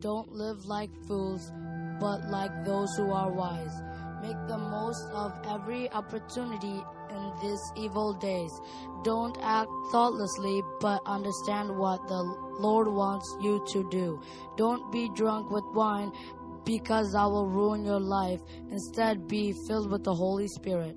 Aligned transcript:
Don't 0.00 0.32
live 0.32 0.64
like 0.64 0.90
fools, 1.06 1.52
but 2.00 2.30
like 2.30 2.64
those 2.64 2.88
who 2.96 3.12
are 3.12 3.30
wise. 3.30 3.82
Make 4.22 4.36
the 4.48 4.56
most 4.56 5.06
of 5.12 5.32
every 5.46 5.90
opportunity 5.92 6.82
in 7.10 7.32
these 7.42 7.60
evil 7.76 8.14
days. 8.14 8.50
Don't 9.04 9.36
act 9.42 9.70
thoughtlessly, 9.92 10.62
but 10.80 11.00
understand 11.04 11.76
what 11.76 12.06
the 12.08 12.22
Lord 12.58 12.88
wants 12.88 13.36
you 13.42 13.62
to 13.72 13.88
do. 13.90 14.20
Don't 14.56 14.90
be 14.90 15.10
drunk 15.14 15.50
with 15.50 15.64
wine, 15.74 16.12
because 16.64 17.12
that 17.12 17.24
will 17.24 17.48
ruin 17.48 17.84
your 17.84 18.00
life. 18.00 18.40
Instead, 18.70 19.28
be 19.28 19.54
filled 19.66 19.90
with 19.90 20.04
the 20.04 20.14
Holy 20.14 20.48
Spirit. 20.48 20.96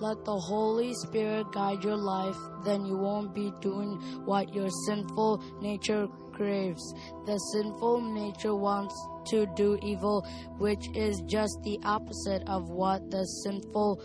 let 0.00 0.24
the 0.24 0.36
Holy 0.36 0.94
Spirit 0.94 1.52
guide 1.52 1.84
your 1.84 1.96
life, 1.96 2.36
then 2.64 2.84
you 2.84 2.96
won't 2.96 3.34
be 3.34 3.52
doing 3.60 4.00
what 4.24 4.54
your 4.54 4.70
sinful 4.86 5.42
nature 5.60 6.08
craves. 6.32 6.82
The 7.26 7.36
sinful 7.52 8.00
nature 8.00 8.54
wants 8.54 8.94
to 9.28 9.46
do 9.54 9.78
evil, 9.82 10.26
which 10.58 10.88
is 10.94 11.20
just 11.26 11.58
the 11.62 11.78
opposite 11.84 12.42
of 12.48 12.70
what 12.70 13.10
the 13.10 13.24
sinful 13.44 14.02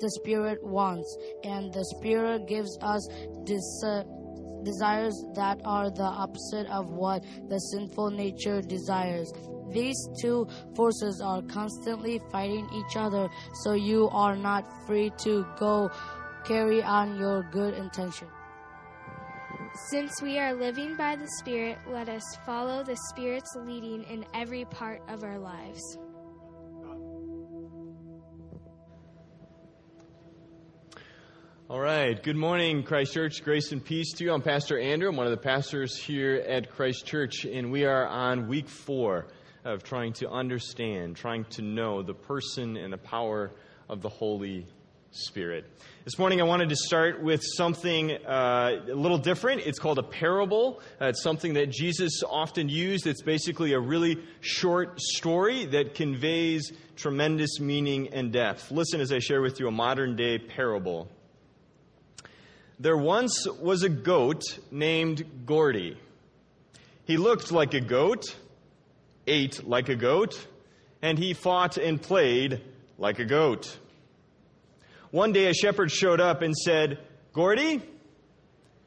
the 0.00 0.10
spirit 0.10 0.62
wants, 0.62 1.16
and 1.44 1.72
the 1.72 1.84
spirit 1.96 2.46
gives 2.46 2.76
us 2.82 3.08
dis- 3.44 3.84
desires 4.64 5.14
that 5.34 5.60
are 5.64 5.90
the 5.90 6.02
opposite 6.02 6.66
of 6.66 6.90
what 6.90 7.22
the 7.48 7.58
sinful 7.58 8.10
nature 8.10 8.60
desires. 8.60 9.32
These 9.72 9.96
two 10.20 10.46
forces 10.74 11.20
are 11.20 11.42
constantly 11.42 12.20
fighting 12.30 12.68
each 12.72 12.96
other, 12.96 13.28
so 13.62 13.72
you 13.72 14.08
are 14.10 14.36
not 14.36 14.64
free 14.86 15.10
to 15.24 15.46
go 15.58 15.90
carry 16.44 16.82
on 16.82 17.18
your 17.18 17.42
good 17.50 17.74
intention. 17.74 18.28
Since 19.90 20.22
we 20.22 20.38
are 20.38 20.54
living 20.54 20.96
by 20.96 21.16
the 21.16 21.28
Spirit, 21.38 21.76
let 21.88 22.08
us 22.08 22.22
follow 22.46 22.82
the 22.82 22.96
Spirit's 23.10 23.54
leading 23.56 24.04
in 24.04 24.24
every 24.32 24.64
part 24.64 25.02
of 25.08 25.22
our 25.22 25.38
lives. 25.38 25.98
All 31.68 31.80
right. 31.80 32.22
Good 32.22 32.36
morning, 32.36 32.84
Christ 32.84 33.12
Church. 33.12 33.42
Grace 33.42 33.72
and 33.72 33.84
peace 33.84 34.12
to 34.14 34.24
you. 34.24 34.32
I'm 34.32 34.40
Pastor 34.40 34.78
Andrew. 34.78 35.08
I'm 35.08 35.16
one 35.16 35.26
of 35.26 35.32
the 35.32 35.36
pastors 35.36 35.96
here 35.96 36.36
at 36.48 36.70
Christ 36.70 37.04
Church, 37.04 37.44
and 37.44 37.72
we 37.72 37.84
are 37.84 38.06
on 38.06 38.46
week 38.46 38.68
four 38.68 39.26
of 39.66 39.82
trying 39.82 40.12
to 40.12 40.30
understand, 40.30 41.16
trying 41.16 41.44
to 41.44 41.60
know 41.60 42.00
the 42.00 42.14
person 42.14 42.76
and 42.76 42.92
the 42.92 42.98
power 42.98 43.50
of 43.88 44.00
the 44.00 44.08
Holy 44.08 44.64
Spirit. 45.10 45.64
This 46.04 46.18
morning 46.20 46.40
I 46.40 46.44
wanted 46.44 46.68
to 46.68 46.76
start 46.76 47.20
with 47.20 47.42
something 47.42 48.12
uh, 48.12 48.84
a 48.88 48.94
little 48.94 49.18
different. 49.18 49.62
It's 49.62 49.80
called 49.80 49.98
a 49.98 50.04
parable. 50.04 50.80
Uh, 51.00 51.06
it's 51.06 51.22
something 51.22 51.54
that 51.54 51.70
Jesus 51.70 52.22
often 52.28 52.68
used. 52.68 53.08
It's 53.08 53.22
basically 53.22 53.72
a 53.72 53.80
really 53.80 54.22
short 54.40 55.00
story 55.00 55.66
that 55.66 55.96
conveys 55.96 56.70
tremendous 56.94 57.58
meaning 57.58 58.14
and 58.14 58.32
depth. 58.32 58.70
Listen 58.70 59.00
as 59.00 59.10
I 59.10 59.18
share 59.18 59.42
with 59.42 59.58
you 59.58 59.66
a 59.66 59.72
modern 59.72 60.14
day 60.14 60.38
parable. 60.38 61.08
There 62.78 62.96
once 62.96 63.48
was 63.48 63.82
a 63.82 63.88
goat 63.88 64.42
named 64.70 65.44
Gordy. 65.44 65.98
He 67.04 67.16
looked 67.16 67.50
like 67.50 67.74
a 67.74 67.80
goat, 67.80 68.36
ate 69.26 69.66
like 69.66 69.88
a 69.88 69.96
goat, 69.96 70.46
and 71.02 71.18
he 71.18 71.34
fought 71.34 71.76
and 71.76 72.00
played 72.00 72.60
like 72.98 73.18
a 73.18 73.24
goat. 73.24 73.78
One 75.10 75.32
day 75.32 75.46
a 75.46 75.54
shepherd 75.54 75.90
showed 75.90 76.20
up 76.20 76.42
and 76.42 76.56
said, 76.56 76.98
Gordy, 77.32 77.82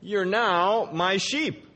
you're 0.01 0.25
now 0.25 0.89
my 0.91 1.17
sheep. 1.17 1.67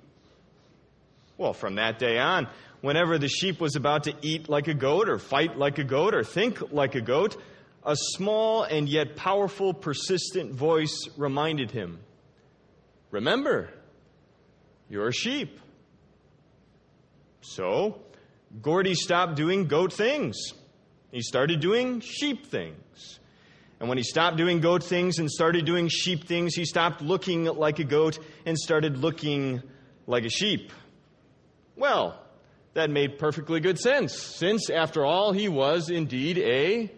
Well, 1.38 1.53
from 1.53 1.75
that 1.75 2.00
day 2.00 2.19
on, 2.19 2.47
whenever 2.81 3.18
the 3.18 3.28
sheep 3.28 3.59
was 3.59 3.75
about 3.75 4.03
to 4.03 4.13
eat 4.22 4.50
like 4.50 4.68
a 4.68 4.73
goat 4.73 5.09
or 5.09 5.18
fight 5.18 5.57
like 5.57 5.78
a 5.78 5.84
goat 5.84 6.13
or 6.13 6.23
think 6.23 6.72
like 6.72 6.96
a 6.96 7.02
goat, 7.02 7.41
a 7.85 7.96
small 7.96 8.63
and 8.63 8.88
yet 8.88 9.16
powerful, 9.16 9.73
persistent 9.73 10.53
voice 10.53 11.09
reminded 11.18 11.72
him 11.72 12.00
Remember, 13.12 13.69
you're 14.90 15.07
a 15.07 15.13
sheep. 15.13 15.59
So, 17.41 18.02
Gordy 18.62 18.96
stopped 18.96 19.36
doing 19.36 19.68
goat 19.68 19.94
things. 19.94 20.53
He 21.12 21.22
started 21.22 21.59
doing 21.59 22.00
sheep 22.00 22.47
things. 22.47 23.19
And 23.80 23.90
when 23.90 23.97
he 23.97 24.03
stopped 24.03 24.38
doing 24.38 24.62
goat 24.62 24.84
things 24.84 25.19
and 25.19 25.30
started 25.30 25.66
doing 25.66 25.90
sheep 25.90 26.25
things, 26.25 26.56
he 26.56 26.66
stopped 26.66 27.02
looking 27.02 27.46
like 27.46 27.80
a 27.80 27.84
goat 27.84 28.19
and 28.46 28.58
started 28.58 28.97
looking 28.97 29.62
like 30.08 30.24
a 30.24 30.30
sheep. 30.30 30.72
Well, 31.75 32.19
that 32.74 32.90
made 32.90 33.19
perfectly 33.19 33.59
good 33.59 33.78
sense, 33.78 34.14
since, 34.14 34.70
after 34.70 35.06
all, 35.06 35.31
he 35.31 35.50
was 35.50 35.90
indeed 35.90 36.38
a 36.38 36.91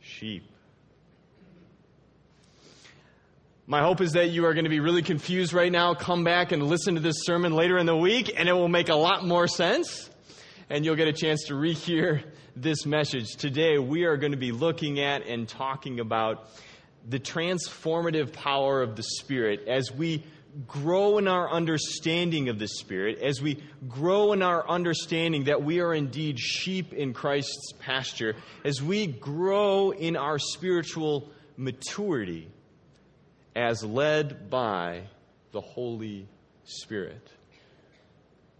sheep. 0.00 0.44
My 3.66 3.82
hope 3.82 4.00
is 4.00 4.12
that 4.12 4.30
you 4.30 4.46
are 4.46 4.54
going 4.54 4.64
to 4.64 4.70
be 4.70 4.80
really 4.80 5.02
confused 5.02 5.52
right 5.52 5.70
now. 5.70 5.94
Come 5.94 6.24
back 6.24 6.52
and 6.52 6.62
listen 6.62 6.94
to 6.94 7.00
this 7.00 7.24
sermon 7.24 7.52
later 7.52 7.76
in 7.76 7.86
the 7.86 7.96
week, 7.96 8.32
and 8.36 8.48
it 8.48 8.52
will 8.52 8.68
make 8.68 8.88
a 8.88 8.94
lot 8.94 9.24
more 9.24 9.46
sense. 9.46 10.08
And 10.70 10.84
you'll 10.84 10.96
get 10.96 11.08
a 11.08 11.14
chance 11.14 11.44
to 11.44 11.54
rehear 11.54 12.22
this 12.54 12.84
message. 12.84 13.36
Today, 13.36 13.78
we 13.78 14.04
are 14.04 14.18
going 14.18 14.32
to 14.32 14.38
be 14.38 14.52
looking 14.52 15.00
at 15.00 15.26
and 15.26 15.48
talking 15.48 15.98
about 15.98 16.50
the 17.08 17.18
transformative 17.18 18.34
power 18.34 18.82
of 18.82 18.94
the 18.94 19.02
Spirit 19.02 19.66
as 19.66 19.90
we 19.90 20.24
grow 20.66 21.16
in 21.16 21.26
our 21.26 21.50
understanding 21.50 22.50
of 22.50 22.58
the 22.58 22.68
Spirit, 22.68 23.18
as 23.20 23.40
we 23.40 23.62
grow 23.88 24.32
in 24.32 24.42
our 24.42 24.68
understanding 24.68 25.44
that 25.44 25.62
we 25.62 25.80
are 25.80 25.94
indeed 25.94 26.38
sheep 26.38 26.92
in 26.92 27.14
Christ's 27.14 27.72
pasture, 27.78 28.36
as 28.62 28.82
we 28.82 29.06
grow 29.06 29.90
in 29.90 30.16
our 30.16 30.38
spiritual 30.38 31.30
maturity 31.56 32.50
as 33.56 33.82
led 33.82 34.50
by 34.50 35.04
the 35.52 35.62
Holy 35.62 36.28
Spirit. 36.64 37.26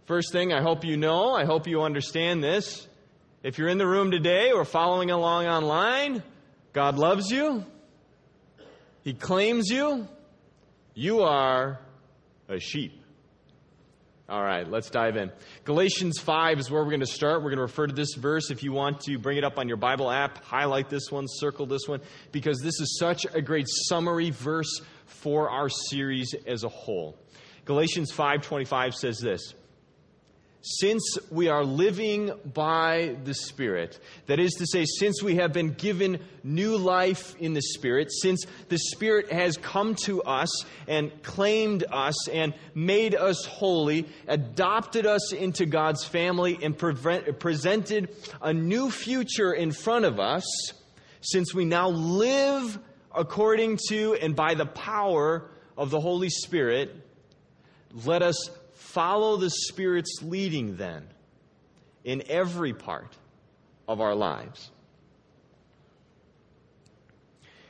First 0.09 0.31
thing 0.31 0.51
I 0.51 0.63
hope 0.63 0.85
you 0.85 0.97
know, 0.97 1.35
I 1.35 1.45
hope 1.45 1.67
you 1.67 1.83
understand 1.83 2.43
this. 2.43 2.87
If 3.43 3.59
you're 3.59 3.67
in 3.67 3.77
the 3.77 3.85
room 3.85 4.09
today 4.09 4.51
or 4.51 4.65
following 4.65 5.11
along 5.11 5.45
online, 5.45 6.23
God 6.73 6.97
loves 6.97 7.29
you. 7.29 7.63
He 9.03 9.13
claims 9.13 9.69
you. 9.69 10.07
You 10.95 11.21
are 11.21 11.79
a 12.47 12.59
sheep. 12.59 12.99
All 14.27 14.41
right, 14.41 14.67
let's 14.67 14.89
dive 14.89 15.15
in. 15.15 15.31
Galatians 15.63 16.17
5 16.17 16.57
is 16.57 16.71
where 16.71 16.81
we're 16.81 16.89
going 16.89 17.01
to 17.01 17.05
start. 17.05 17.43
We're 17.43 17.51
going 17.51 17.57
to 17.57 17.61
refer 17.61 17.85
to 17.85 17.93
this 17.93 18.15
verse. 18.15 18.49
If 18.49 18.63
you 18.63 18.71
want 18.71 19.01
to 19.01 19.19
bring 19.19 19.37
it 19.37 19.43
up 19.43 19.59
on 19.59 19.67
your 19.67 19.77
Bible 19.77 20.09
app, 20.09 20.43
highlight 20.43 20.89
this 20.89 21.11
one, 21.11 21.27
circle 21.27 21.67
this 21.67 21.87
one, 21.87 22.01
because 22.31 22.61
this 22.63 22.79
is 22.79 22.97
such 22.97 23.27
a 23.31 23.43
great 23.43 23.67
summary 23.67 24.31
verse 24.31 24.81
for 25.05 25.51
our 25.51 25.69
series 25.69 26.33
as 26.47 26.63
a 26.63 26.69
whole. 26.69 27.15
Galatians 27.65 28.11
5:25 28.11 28.95
says 28.95 29.19
this: 29.19 29.53
since 30.61 31.17
we 31.31 31.47
are 31.47 31.63
living 31.63 32.31
by 32.53 33.15
the 33.23 33.33
Spirit, 33.33 33.97
that 34.25 34.39
is 34.39 34.53
to 34.55 34.65
say, 34.67 34.85
since 34.85 35.23
we 35.23 35.35
have 35.35 35.53
been 35.53 35.73
given 35.73 36.19
new 36.43 36.77
life 36.77 37.33
in 37.39 37.53
the 37.53 37.61
Spirit, 37.61 38.11
since 38.11 38.45
the 38.67 38.77
Spirit 38.77 39.31
has 39.31 39.55
come 39.55 39.95
to 39.95 40.21
us 40.23 40.65
and 40.87 41.23
claimed 41.23 41.85
us 41.89 42.27
and 42.27 42.53
made 42.75 43.15
us 43.15 43.45
holy, 43.45 44.05
adopted 44.27 45.05
us 45.05 45.31
into 45.31 45.65
God's 45.65 46.03
family, 46.03 46.59
and 46.61 46.77
presented 46.77 48.13
a 48.41 48.53
new 48.53 48.91
future 48.91 49.53
in 49.53 49.71
front 49.71 50.03
of 50.03 50.19
us, 50.19 50.43
since 51.21 51.53
we 51.53 51.63
now 51.63 51.89
live 51.89 52.79
according 53.15 53.79
to 53.87 54.13
and 54.15 54.35
by 54.35 54.55
the 54.55 54.65
power 54.65 55.49
of 55.77 55.89
the 55.89 55.99
Holy 55.99 56.29
Spirit, 56.29 56.93
let 58.05 58.21
us 58.21 58.49
follow 58.79 59.37
the 59.37 59.49
Spirit's 59.49 60.21
leading 60.23 60.77
then 60.77 61.05
in 62.03 62.23
every 62.27 62.73
part 62.73 63.15
of 63.87 64.01
our 64.01 64.15
lives. 64.15 64.71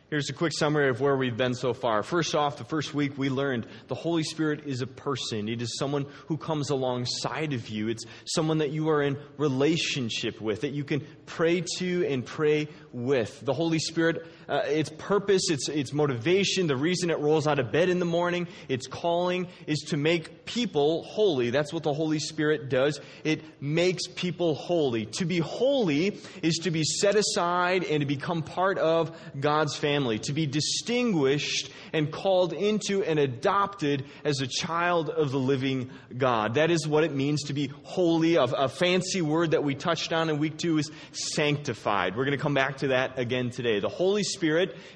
Here's 0.10 0.30
a 0.32 0.34
quick 0.34 0.54
summary 0.54 0.90
of 0.90 1.02
where 1.02 1.16
we've 1.16 1.38
been 1.38 1.54
so 1.54 1.72
far. 1.72 2.02
First 2.02 2.34
off, 2.34 2.58
the 2.58 2.64
first 2.64 2.96
week 2.96 3.16
we 3.16 3.30
learned 3.30 3.68
the 3.88 3.96
Holy 3.96 4.24
Spirit 4.24 4.66
is 4.66 4.82
a 4.82 4.88
person. 4.88 5.48
It 5.48 5.62
is 5.62 5.78
someone 5.78 6.08
who 6.28 6.36
comes 6.36 6.72
alongside 6.72 7.54
of 7.54 7.70
you. 7.70 7.90
It's 7.90 8.06
someone 8.26 8.58
that 8.58 8.72
you 8.72 8.90
are 8.90 9.04
in 9.04 9.20
relationship 9.38 10.42
with, 10.42 10.62
that 10.62 10.72
you 10.72 10.84
can 10.84 11.06
pray 11.28 11.62
to 11.78 12.08
and 12.08 12.26
pray 12.26 12.70
with. 12.92 13.40
The 13.42 13.54
Holy 13.54 13.78
Spirit, 13.78 14.26
uh, 14.50 14.62
its 14.66 14.90
purpose, 14.98 15.50
its, 15.50 15.70
its 15.70 15.94
motivation, 15.94 16.68
the 16.68 16.76
reason 16.76 17.10
it 17.10 17.20
rolls 17.20 17.46
out 17.46 17.60
of 17.60 17.72
bed 17.72 17.90
in 17.90 18.00
the 18.00 18.06
morning, 18.06 18.48
its 18.68 18.88
calling 18.88 19.48
is 19.68 19.80
to 19.90 19.98
make 19.98 20.46
people 20.46 21.04
holy. 21.04 21.52
That's 21.52 21.72
what 21.72 21.84
the 21.84 21.94
Holy 21.94 22.20
Spirit 22.20 22.70
does. 22.70 23.00
It 23.24 23.44
makes 23.62 24.08
people 24.08 24.56
holy. 24.56 25.06
To 25.06 25.26
be 25.26 25.38
holy 25.38 26.20
is 26.42 26.58
to 26.64 26.72
be 26.72 26.84
set 26.84 27.16
aside 27.16 27.84
and 27.84 28.00
to 28.00 28.08
become 28.08 28.42
part 28.42 28.80
of 28.80 29.16
God's 29.40 29.76
family 29.76 30.18
to 30.20 30.34
be 30.34 30.48
distinguished 30.48 31.70
and 31.94 32.12
called 32.12 32.54
into 32.54 33.04
and 33.04 33.20
adopted 33.20 34.06
as 34.24 34.42
a 34.42 34.48
child 34.48 35.10
of 35.10 35.32
the 35.32 35.40
living 35.40 35.90
God. 36.18 36.56
That 36.56 36.72
is 36.72 36.88
what 36.88 37.04
it 37.04 37.14
means 37.14 37.44
to 37.44 37.54
be 37.54 37.72
holy. 37.84 38.36
A, 38.36 38.44
a 38.44 38.70
fancy 38.70 39.22
word 39.22 39.52
that 39.52 39.64
we 39.64 39.76
touched 39.76 40.14
on 40.14 40.30
in 40.30 40.40
week 40.40 40.58
two 40.58 40.78
is 40.78 40.92
sanctified. 41.12 42.16
We're 42.16 42.26
going 42.26 42.38
to 42.38 42.42
come 42.42 42.54
back 42.54 42.78
to 42.78 42.90
that 42.90 43.20
again 43.20 43.50
today. 43.50 43.80
The 43.80 43.90
Holy 43.90 44.24
Spirit 44.24 44.39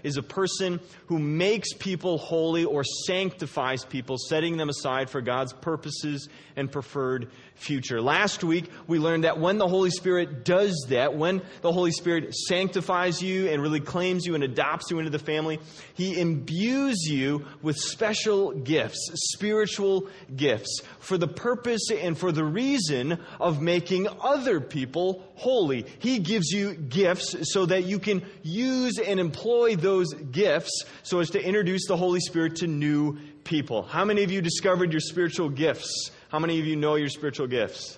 is 0.03 0.17
a 0.17 0.23
person 0.23 0.79
who 1.07 1.19
makes 1.19 1.73
people 1.73 2.17
holy 2.17 2.65
or 2.65 2.83
sanctifies 2.83 3.85
people, 3.85 4.17
setting 4.17 4.57
them 4.57 4.69
aside 4.69 5.09
for 5.09 5.21
God's 5.21 5.53
purposes 5.53 6.29
and 6.55 6.71
preferred 6.71 7.29
future. 7.55 8.01
Last 8.01 8.43
week, 8.43 8.69
we 8.87 8.99
learned 8.99 9.23
that 9.23 9.39
when 9.39 9.57
the 9.57 9.67
Holy 9.67 9.89
Spirit 9.89 10.43
does 10.43 10.85
that, 10.89 11.15
when 11.15 11.41
the 11.61 11.71
Holy 11.71 11.91
Spirit 11.91 12.33
sanctifies 12.35 13.21
you 13.21 13.47
and 13.49 13.61
really 13.61 13.79
claims 13.79 14.25
you 14.25 14.35
and 14.35 14.43
adopts 14.43 14.91
you 14.91 14.99
into 14.99 15.11
the 15.11 15.19
family, 15.19 15.59
He 15.93 16.19
imbues 16.19 17.05
you 17.07 17.45
with 17.61 17.77
special 17.77 18.51
gifts, 18.51 19.09
spiritual 19.33 20.07
gifts, 20.35 20.81
for 20.99 21.17
the 21.17 21.27
purpose 21.27 21.89
and 21.91 22.17
for 22.17 22.31
the 22.31 22.43
reason 22.43 23.19
of 23.39 23.61
making 23.61 24.07
other 24.21 24.59
people 24.59 25.23
holy. 25.35 25.85
He 25.99 26.19
gives 26.19 26.51
you 26.51 26.73
gifts 26.73 27.53
so 27.53 27.65
that 27.65 27.85
you 27.85 27.99
can 27.99 28.23
use 28.41 28.99
and 28.99 29.19
employ 29.33 29.75
those 29.75 30.13
gifts 30.13 30.85
so 31.01 31.19
as 31.19 31.31
to 31.31 31.43
introduce 31.43 31.87
the 31.87 31.97
Holy 31.97 32.19
Spirit 32.19 32.57
to 32.57 32.67
new 32.67 33.17
people. 33.43 33.81
How 33.81 34.05
many 34.05 34.23
of 34.23 34.31
you 34.31 34.41
discovered 34.41 34.91
your 34.91 35.01
spiritual 35.01 35.49
gifts? 35.49 36.11
How 36.29 36.37
many 36.37 36.59
of 36.59 36.67
you 36.67 36.75
know 36.75 36.95
your 36.95 37.09
spiritual 37.09 37.47
gifts? 37.47 37.97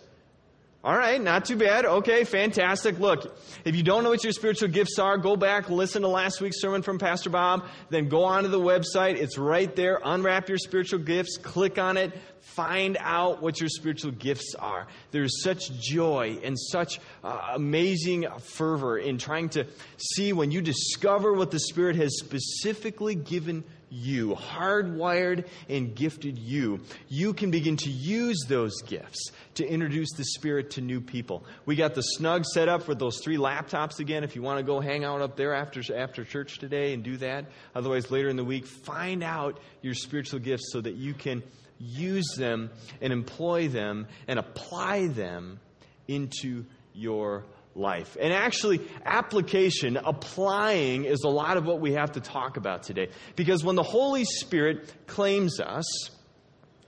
All 0.82 0.96
right, 0.96 1.20
not 1.20 1.46
too 1.46 1.58
bad. 1.58 1.84
Okay, 1.84 2.24
fantastic. 2.24 3.00
Look, 3.00 3.38
if 3.66 3.76
you 3.76 3.84
don't 3.84 4.04
know 4.04 4.12
what 4.12 4.24
your 4.24 4.34
spiritual 4.34 4.70
gifts 4.70 4.98
are, 5.00 5.18
go 5.18 5.36
back, 5.36 5.70
listen 5.70 6.04
to 6.04 6.08
last 6.08 6.40
week's 6.42 6.62
sermon 6.62 6.84
from 6.84 7.00
Pastor 7.00 7.32
Bob, 7.32 7.66
then 7.90 8.08
go 8.08 8.24
onto 8.24 8.50
the 8.50 8.60
website. 8.60 9.16
It's 9.16 9.38
right 9.38 9.76
there. 9.76 10.00
Unwrap 10.06 10.48
your 10.48 10.60
spiritual 10.60 11.00
gifts, 11.00 11.38
click 11.38 11.80
on 11.80 11.98
it, 11.98 12.14
find 12.46 12.98
out 13.00 13.42
what 13.42 13.60
your 13.60 13.70
spiritual 13.70 14.12
gifts 14.12 14.56
are. 14.58 14.88
There's 15.12 15.42
such 15.42 15.72
joy 15.80 16.40
and 16.44 16.58
such 16.58 17.00
uh, 17.24 17.52
amazing 17.54 18.28
fervor 18.40 18.98
in 18.98 19.18
trying 19.18 19.50
to 19.50 19.66
see 19.98 20.32
when 20.32 20.52
you 20.52 20.62
discover 20.62 21.34
what 21.34 21.52
the 21.52 21.60
Spirit 21.60 21.96
has 21.98 22.18
specifically 22.20 23.16
given 23.16 23.64
you, 23.90 24.36
hardwired 24.36 25.48
and 25.70 25.96
gifted 25.96 26.38
you, 26.38 26.82
you 27.08 27.34
can 27.34 27.52
begin 27.52 27.78
to 27.78 27.90
use 27.90 28.44
those 28.48 28.82
gifts 28.82 29.32
to 29.56 29.66
introduce 29.66 30.12
the 30.14 30.24
Spirit 30.24 30.72
to 30.72 30.82
new 30.82 31.00
people. 31.00 31.46
We 31.66 31.76
got 31.76 31.96
the 31.96 32.02
snug 32.02 32.46
set 32.46 32.68
up 32.68 32.84
for 32.84 32.96
those 32.96 33.20
three 33.24 33.38
laptops 33.38 34.00
again. 34.00 34.24
If 34.24 34.36
you 34.36 34.42
want 34.42 34.60
to 34.60 34.64
go 34.64 34.80
hang 34.80 35.04
out 35.04 35.22
up 35.22 35.36
there 35.38 35.54
after, 35.54 35.82
after 35.96 36.26
church 36.26 36.60
today 36.60 36.94
and 36.94 37.04
do 37.04 37.18
that, 37.18 37.46
otherwise, 37.74 38.12
later 38.12 38.30
in 38.30 38.36
the 38.36 38.44
week, 38.44 38.66
find 38.66 39.24
out 39.24 39.60
your 39.82 39.94
spiritual 39.94 40.40
gifts 40.40 40.72
so 40.72 40.82
that 40.82 40.96
you 40.96 41.14
can 41.14 41.44
use 41.78 42.36
them 42.38 42.70
and 43.02 43.12
employ 43.12 43.68
them 43.68 44.08
and 44.28 44.40
apply 44.40 45.08
them 45.08 45.60
into 46.08 46.66
your 46.94 47.46
life. 47.76 48.16
And 48.20 48.32
actually, 48.34 48.82
application, 49.06 49.98
applying, 49.98 51.06
is 51.06 51.24
a 51.24 51.30
lot 51.30 51.58
of 51.58 51.66
what 51.66 51.82
we 51.82 51.94
have 51.94 52.14
to 52.14 52.22
talk 52.22 52.58
about 52.58 52.84
today. 52.84 53.10
Because 53.36 53.64
when 53.64 53.76
the 53.76 53.84
Holy 53.84 54.24
Spirit 54.24 54.94
claims 55.08 55.60
us, 55.60 55.86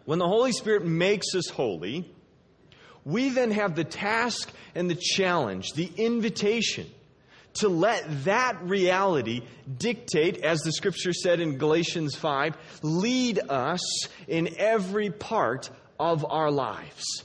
when 0.06 0.19
the 0.19 0.28
Holy 0.28 0.54
Spirit 0.54 0.86
makes 0.86 1.36
us 1.36 1.50
holy, 1.50 2.10
we 3.04 3.30
then 3.30 3.51
have 3.51 3.75
the 3.75 3.83
task 3.83 4.51
and 4.75 4.90
the 4.90 4.95
challenge, 4.95 5.74
the 5.74 5.92
invitation 5.98 6.88
to 7.57 7.69
let 7.69 8.25
that 8.25 8.62
reality 8.63 9.42
dictate, 9.77 10.44
as 10.44 10.59
the 10.62 10.71
scripture 10.71 11.13
said 11.13 11.39
in 11.39 11.57
Galatians 11.57 12.15
5, 12.15 12.57
lead 12.81 13.39
us 13.50 14.07
in 14.27 14.56
every 14.57 15.09
part 15.09 15.69
of 16.00 16.25
our 16.25 16.51
lives 16.51 17.24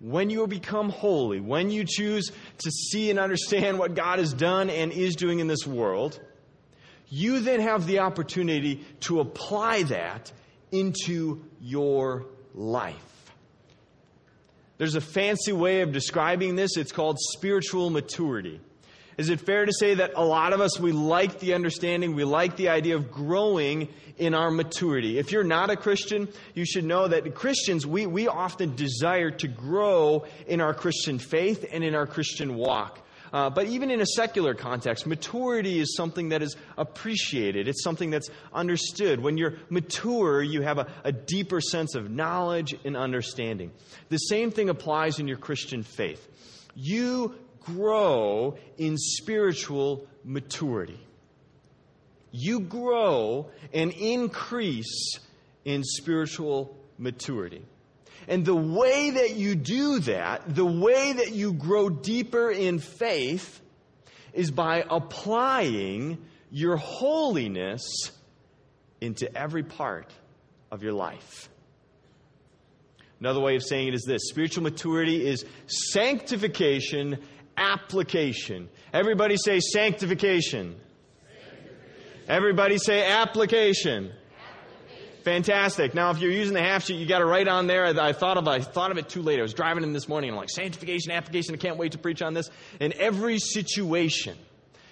when 0.00 0.30
you 0.30 0.46
become 0.46 0.88
holy, 0.88 1.40
when 1.40 1.70
you 1.70 1.84
choose 1.86 2.32
to 2.58 2.70
see 2.70 3.10
and 3.10 3.18
understand 3.18 3.78
what 3.78 3.94
God 3.94 4.18
has 4.18 4.32
done 4.32 4.70
and 4.70 4.92
is 4.92 5.14
doing 5.14 5.40
in 5.40 5.46
this 5.46 5.66
world, 5.66 6.18
you 7.08 7.40
then 7.40 7.60
have 7.60 7.86
the 7.86 7.98
opportunity 8.00 8.84
to 9.00 9.20
apply 9.20 9.82
that 9.84 10.32
into 10.72 11.44
your 11.60 12.26
life. 12.54 12.96
There's 14.78 14.94
a 14.94 15.00
fancy 15.02 15.52
way 15.52 15.82
of 15.82 15.92
describing 15.92 16.56
this. 16.56 16.78
It's 16.78 16.92
called 16.92 17.18
spiritual 17.18 17.90
maturity. 17.90 18.60
Is 19.20 19.28
it 19.28 19.38
fair 19.38 19.66
to 19.66 19.72
say 19.78 19.96
that 19.96 20.12
a 20.16 20.24
lot 20.24 20.54
of 20.54 20.62
us, 20.62 20.80
we 20.80 20.92
like 20.92 21.40
the 21.40 21.52
understanding, 21.52 22.14
we 22.14 22.24
like 22.24 22.56
the 22.56 22.70
idea 22.70 22.96
of 22.96 23.12
growing 23.12 23.88
in 24.16 24.32
our 24.32 24.50
maturity? 24.50 25.18
If 25.18 25.30
you're 25.30 25.44
not 25.44 25.68
a 25.68 25.76
Christian, 25.76 26.26
you 26.54 26.64
should 26.64 26.84
know 26.84 27.06
that 27.06 27.34
Christians, 27.34 27.86
we, 27.86 28.06
we 28.06 28.28
often 28.28 28.74
desire 28.76 29.30
to 29.32 29.46
grow 29.46 30.24
in 30.46 30.62
our 30.62 30.72
Christian 30.72 31.18
faith 31.18 31.66
and 31.70 31.84
in 31.84 31.94
our 31.94 32.06
Christian 32.06 32.54
walk. 32.54 33.06
Uh, 33.30 33.50
but 33.50 33.66
even 33.66 33.90
in 33.90 34.00
a 34.00 34.06
secular 34.06 34.54
context, 34.54 35.06
maturity 35.06 35.80
is 35.80 35.94
something 35.94 36.30
that 36.30 36.40
is 36.40 36.56
appreciated. 36.78 37.68
It's 37.68 37.84
something 37.84 38.08
that's 38.08 38.30
understood. 38.54 39.20
When 39.20 39.36
you're 39.36 39.56
mature, 39.68 40.42
you 40.42 40.62
have 40.62 40.78
a, 40.78 40.86
a 41.04 41.12
deeper 41.12 41.60
sense 41.60 41.94
of 41.94 42.10
knowledge 42.10 42.74
and 42.86 42.96
understanding. 42.96 43.70
The 44.08 44.16
same 44.16 44.50
thing 44.50 44.70
applies 44.70 45.18
in 45.18 45.28
your 45.28 45.36
Christian 45.36 45.82
faith. 45.82 46.26
You 46.74 47.34
grow 47.60 48.56
in 48.78 48.96
spiritual 48.96 50.06
maturity. 50.24 51.00
You 52.32 52.60
grow 52.60 53.50
and 53.72 53.92
increase 53.92 55.18
in 55.64 55.82
spiritual 55.84 56.76
maturity. 56.98 57.64
And 58.28 58.44
the 58.44 58.54
way 58.54 59.10
that 59.10 59.34
you 59.34 59.54
do 59.54 60.00
that, 60.00 60.54
the 60.54 60.64
way 60.64 61.12
that 61.14 61.32
you 61.32 61.52
grow 61.52 61.88
deeper 61.88 62.50
in 62.50 62.78
faith, 62.78 63.60
is 64.32 64.50
by 64.50 64.84
applying 64.88 66.18
your 66.50 66.76
holiness 66.76 67.82
into 69.00 69.34
every 69.36 69.62
part 69.62 70.12
of 70.70 70.82
your 70.82 70.92
life. 70.92 71.48
Another 73.18 73.40
way 73.40 73.56
of 73.56 73.62
saying 73.62 73.88
it 73.88 73.94
is 73.94 74.04
this 74.06 74.28
spiritual 74.28 74.62
maturity 74.62 75.26
is 75.26 75.44
sanctification 75.66 77.18
application. 77.60 78.68
Everybody 78.92 79.36
say 79.36 79.60
sanctification. 79.60 80.74
sanctification. 81.22 82.24
Everybody 82.26 82.78
say 82.78 83.06
application. 83.06 84.06
application. 84.06 85.22
Fantastic. 85.22 85.94
Now, 85.94 86.10
if 86.10 86.18
you're 86.20 86.32
using 86.32 86.54
the 86.54 86.62
half 86.62 86.84
sheet, 86.84 86.96
you 86.96 87.06
got 87.06 87.18
to 87.18 87.26
write 87.26 87.46
on 87.46 87.66
there. 87.66 87.86
I 87.86 88.12
thought 88.12 88.38
of 88.38 88.48
I 88.48 88.60
thought 88.60 88.90
of 88.90 88.98
it 88.98 89.08
too 89.08 89.22
late. 89.22 89.38
I 89.38 89.42
was 89.42 89.54
driving 89.54 89.84
in 89.84 89.92
this 89.92 90.08
morning. 90.08 90.30
I'm 90.30 90.36
like 90.36 90.50
sanctification, 90.50 91.12
application. 91.12 91.54
I 91.54 91.58
can't 91.58 91.76
wait 91.76 91.92
to 91.92 91.98
preach 91.98 92.22
on 92.22 92.34
this. 92.34 92.50
In 92.80 92.94
every 92.98 93.38
situation, 93.38 94.36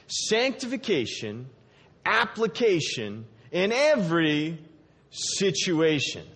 sanctification, 0.06 1.48
application 2.04 3.26
in 3.50 3.72
every 3.72 4.58
situation. 5.10 6.26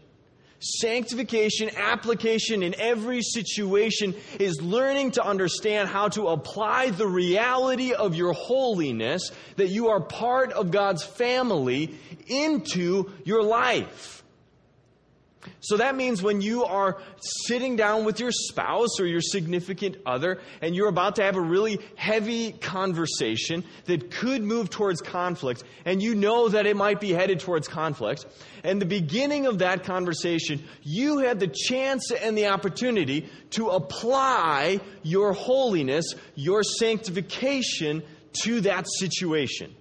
Sanctification, 0.62 1.70
application 1.76 2.62
in 2.62 2.74
every 2.78 3.20
situation 3.20 4.14
is 4.38 4.62
learning 4.62 5.10
to 5.12 5.24
understand 5.24 5.88
how 5.88 6.08
to 6.10 6.28
apply 6.28 6.90
the 6.90 7.06
reality 7.06 7.92
of 7.92 8.14
your 8.14 8.32
holiness, 8.32 9.32
that 9.56 9.68
you 9.68 9.88
are 9.88 10.00
part 10.00 10.52
of 10.52 10.70
God's 10.70 11.02
family, 11.02 11.98
into 12.28 13.10
your 13.24 13.42
life. 13.42 14.21
So 15.60 15.76
that 15.76 15.96
means 15.96 16.22
when 16.22 16.40
you 16.40 16.64
are 16.64 16.98
sitting 17.46 17.76
down 17.76 18.04
with 18.04 18.20
your 18.20 18.30
spouse 18.32 19.00
or 19.00 19.06
your 19.06 19.20
significant 19.20 19.96
other 20.06 20.40
and 20.60 20.74
you're 20.74 20.88
about 20.88 21.16
to 21.16 21.22
have 21.22 21.36
a 21.36 21.40
really 21.40 21.80
heavy 21.96 22.52
conversation 22.52 23.64
that 23.86 24.10
could 24.10 24.42
move 24.42 24.70
towards 24.70 25.00
conflict 25.00 25.64
and 25.84 26.02
you 26.02 26.14
know 26.14 26.48
that 26.48 26.66
it 26.66 26.76
might 26.76 27.00
be 27.00 27.12
headed 27.12 27.40
towards 27.40 27.68
conflict, 27.68 28.26
and 28.64 28.80
the 28.80 28.86
beginning 28.86 29.46
of 29.46 29.58
that 29.58 29.84
conversation, 29.84 30.62
you 30.82 31.18
had 31.18 31.40
the 31.40 31.48
chance 31.48 32.10
and 32.12 32.38
the 32.38 32.46
opportunity 32.46 33.28
to 33.50 33.70
apply 33.70 34.80
your 35.02 35.32
holiness, 35.32 36.14
your 36.34 36.62
sanctification 36.62 38.02
to 38.44 38.60
that 38.62 38.86
situation. 38.98 39.74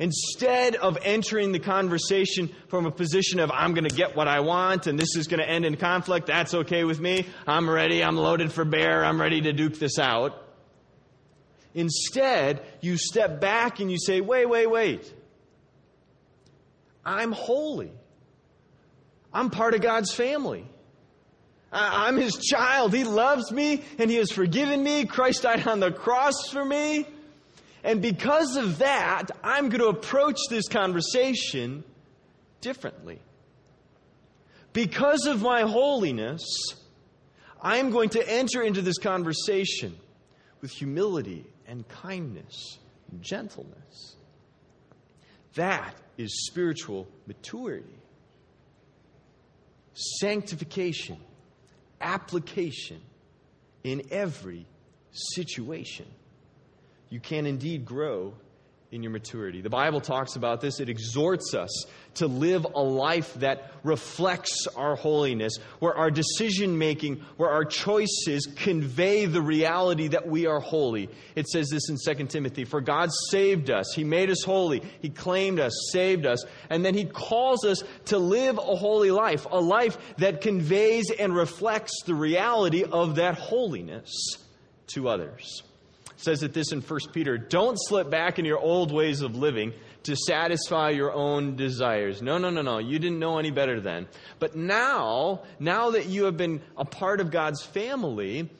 Instead 0.00 0.76
of 0.76 0.96
entering 1.02 1.52
the 1.52 1.58
conversation 1.58 2.50
from 2.68 2.86
a 2.86 2.90
position 2.90 3.38
of, 3.38 3.50
I'm 3.52 3.74
going 3.74 3.86
to 3.86 3.94
get 3.94 4.16
what 4.16 4.28
I 4.28 4.40
want 4.40 4.86
and 4.86 4.98
this 4.98 5.14
is 5.14 5.26
going 5.26 5.40
to 5.40 5.48
end 5.48 5.66
in 5.66 5.76
conflict, 5.76 6.26
that's 6.26 6.54
okay 6.54 6.84
with 6.84 6.98
me, 6.98 7.28
I'm 7.46 7.68
ready, 7.68 8.02
I'm 8.02 8.16
loaded 8.16 8.50
for 8.50 8.64
bear, 8.64 9.04
I'm 9.04 9.20
ready 9.20 9.42
to 9.42 9.52
duke 9.52 9.78
this 9.78 9.98
out. 9.98 10.42
Instead, 11.74 12.62
you 12.80 12.96
step 12.96 13.42
back 13.42 13.78
and 13.78 13.90
you 13.90 13.98
say, 13.98 14.22
wait, 14.22 14.46
wait, 14.48 14.70
wait. 14.70 15.14
I'm 17.04 17.32
holy. 17.32 17.92
I'm 19.34 19.50
part 19.50 19.74
of 19.74 19.82
God's 19.82 20.14
family. 20.14 20.66
I'm 21.70 22.16
his 22.16 22.36
child. 22.36 22.94
He 22.94 23.04
loves 23.04 23.52
me 23.52 23.84
and 23.98 24.10
he 24.10 24.16
has 24.16 24.30
forgiven 24.30 24.82
me. 24.82 25.04
Christ 25.04 25.42
died 25.42 25.68
on 25.68 25.78
the 25.78 25.92
cross 25.92 26.48
for 26.50 26.64
me. 26.64 27.06
And 27.82 28.02
because 28.02 28.56
of 28.56 28.78
that, 28.78 29.28
I'm 29.42 29.68
going 29.68 29.80
to 29.80 29.88
approach 29.88 30.38
this 30.48 30.68
conversation 30.68 31.84
differently. 32.60 33.20
Because 34.72 35.26
of 35.26 35.42
my 35.42 35.62
holiness, 35.62 36.42
I'm 37.62 37.90
going 37.90 38.10
to 38.10 38.30
enter 38.30 38.62
into 38.62 38.82
this 38.82 38.98
conversation 38.98 39.96
with 40.60 40.70
humility 40.70 41.46
and 41.66 41.88
kindness 41.88 42.78
and 43.10 43.22
gentleness. 43.22 44.16
That 45.54 45.94
is 46.16 46.46
spiritual 46.46 47.08
maturity. 47.26 47.86
Sanctification, 49.94 51.18
application 52.00 53.00
in 53.82 54.02
every 54.10 54.66
situation 55.12 56.06
you 57.10 57.20
can 57.20 57.44
indeed 57.44 57.84
grow 57.84 58.34
in 58.92 59.04
your 59.04 59.12
maturity. 59.12 59.60
The 59.60 59.70
Bible 59.70 60.00
talks 60.00 60.34
about 60.34 60.60
this. 60.60 60.80
It 60.80 60.88
exhorts 60.88 61.54
us 61.54 61.84
to 62.14 62.26
live 62.26 62.64
a 62.64 62.82
life 62.82 63.34
that 63.34 63.72
reflects 63.84 64.66
our 64.74 64.96
holiness, 64.96 65.58
where 65.78 65.94
our 65.94 66.10
decision 66.10 66.76
making, 66.76 67.24
where 67.36 67.50
our 67.50 67.64
choices 67.64 68.48
convey 68.56 69.26
the 69.26 69.42
reality 69.42 70.08
that 70.08 70.26
we 70.26 70.46
are 70.46 70.58
holy. 70.58 71.08
It 71.36 71.46
says 71.46 71.68
this 71.68 71.88
in 71.88 71.98
2 72.04 72.26
Timothy 72.26 72.64
For 72.64 72.80
God 72.80 73.10
saved 73.30 73.70
us, 73.70 73.92
He 73.94 74.02
made 74.02 74.28
us 74.28 74.42
holy, 74.42 74.82
He 75.00 75.08
claimed 75.08 75.60
us, 75.60 75.72
saved 75.92 76.26
us, 76.26 76.44
and 76.68 76.84
then 76.84 76.94
He 76.94 77.04
calls 77.04 77.64
us 77.64 77.84
to 78.06 78.18
live 78.18 78.58
a 78.58 78.76
holy 78.76 79.12
life, 79.12 79.46
a 79.50 79.60
life 79.60 79.98
that 80.18 80.40
conveys 80.40 81.12
and 81.16 81.34
reflects 81.34 82.02
the 82.06 82.14
reality 82.14 82.82
of 82.82 83.16
that 83.16 83.34
holiness 83.34 84.10
to 84.88 85.08
others 85.08 85.62
says 86.20 86.42
it 86.42 86.52
this 86.52 86.72
in 86.72 86.80
1 86.80 87.00
Peter 87.12 87.38
don't 87.38 87.76
slip 87.76 88.10
back 88.10 88.38
in 88.38 88.44
your 88.44 88.58
old 88.58 88.92
ways 88.92 89.22
of 89.22 89.36
living 89.36 89.72
to 90.04 90.16
satisfy 90.16 90.90
your 90.90 91.12
own 91.12 91.56
desires. 91.56 92.22
No, 92.22 92.38
no, 92.38 92.50
no, 92.50 92.62
no. 92.62 92.78
You 92.78 92.98
didn't 92.98 93.18
know 93.18 93.38
any 93.38 93.50
better 93.50 93.80
then. 93.80 94.08
But 94.38 94.56
now, 94.56 95.42
now 95.58 95.90
that 95.90 96.06
you 96.06 96.24
have 96.24 96.36
been 96.36 96.62
a 96.76 96.84
part 96.84 97.20
of 97.20 97.30
God's 97.30 97.62
family, 97.62 98.50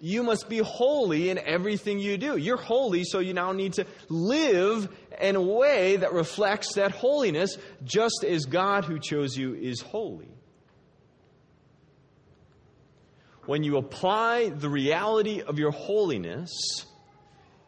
you 0.00 0.22
must 0.22 0.48
be 0.48 0.58
holy 0.58 1.30
in 1.30 1.38
everything 1.38 1.98
you 1.98 2.16
do. 2.16 2.36
You're 2.36 2.56
holy, 2.56 3.04
so 3.04 3.18
you 3.18 3.34
now 3.34 3.52
need 3.52 3.74
to 3.74 3.86
live 4.08 4.88
in 5.20 5.36
a 5.36 5.42
way 5.42 5.96
that 5.96 6.12
reflects 6.12 6.74
that 6.74 6.92
holiness, 6.92 7.56
just 7.82 8.24
as 8.26 8.44
God 8.44 8.84
who 8.84 8.98
chose 8.98 9.36
you 9.36 9.54
is 9.54 9.80
holy. 9.80 10.28
When 13.46 13.62
you 13.62 13.76
apply 13.76 14.50
the 14.50 14.70
reality 14.70 15.42
of 15.42 15.58
your 15.58 15.70
holiness, 15.70 16.50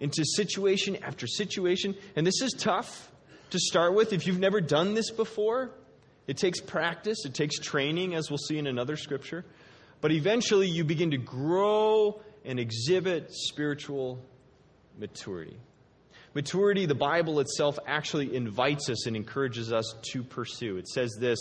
into 0.00 0.24
situation 0.24 0.96
after 1.02 1.26
situation. 1.26 1.94
And 2.14 2.26
this 2.26 2.42
is 2.42 2.52
tough 2.52 3.10
to 3.50 3.58
start 3.58 3.94
with 3.94 4.12
if 4.12 4.26
you've 4.26 4.38
never 4.38 4.60
done 4.60 4.94
this 4.94 5.10
before. 5.10 5.70
It 6.26 6.36
takes 6.36 6.60
practice, 6.60 7.24
it 7.24 7.34
takes 7.34 7.58
training, 7.58 8.14
as 8.14 8.30
we'll 8.30 8.38
see 8.38 8.58
in 8.58 8.66
another 8.66 8.96
scripture. 8.96 9.44
But 10.00 10.12
eventually, 10.12 10.68
you 10.68 10.84
begin 10.84 11.12
to 11.12 11.18
grow 11.18 12.20
and 12.44 12.58
exhibit 12.58 13.32
spiritual 13.32 14.22
maturity. 14.98 15.56
Maturity, 16.34 16.84
the 16.84 16.94
Bible 16.94 17.40
itself 17.40 17.78
actually 17.86 18.34
invites 18.34 18.90
us 18.90 19.06
and 19.06 19.16
encourages 19.16 19.72
us 19.72 19.94
to 20.12 20.22
pursue. 20.22 20.76
It 20.76 20.88
says 20.88 21.16
this 21.18 21.38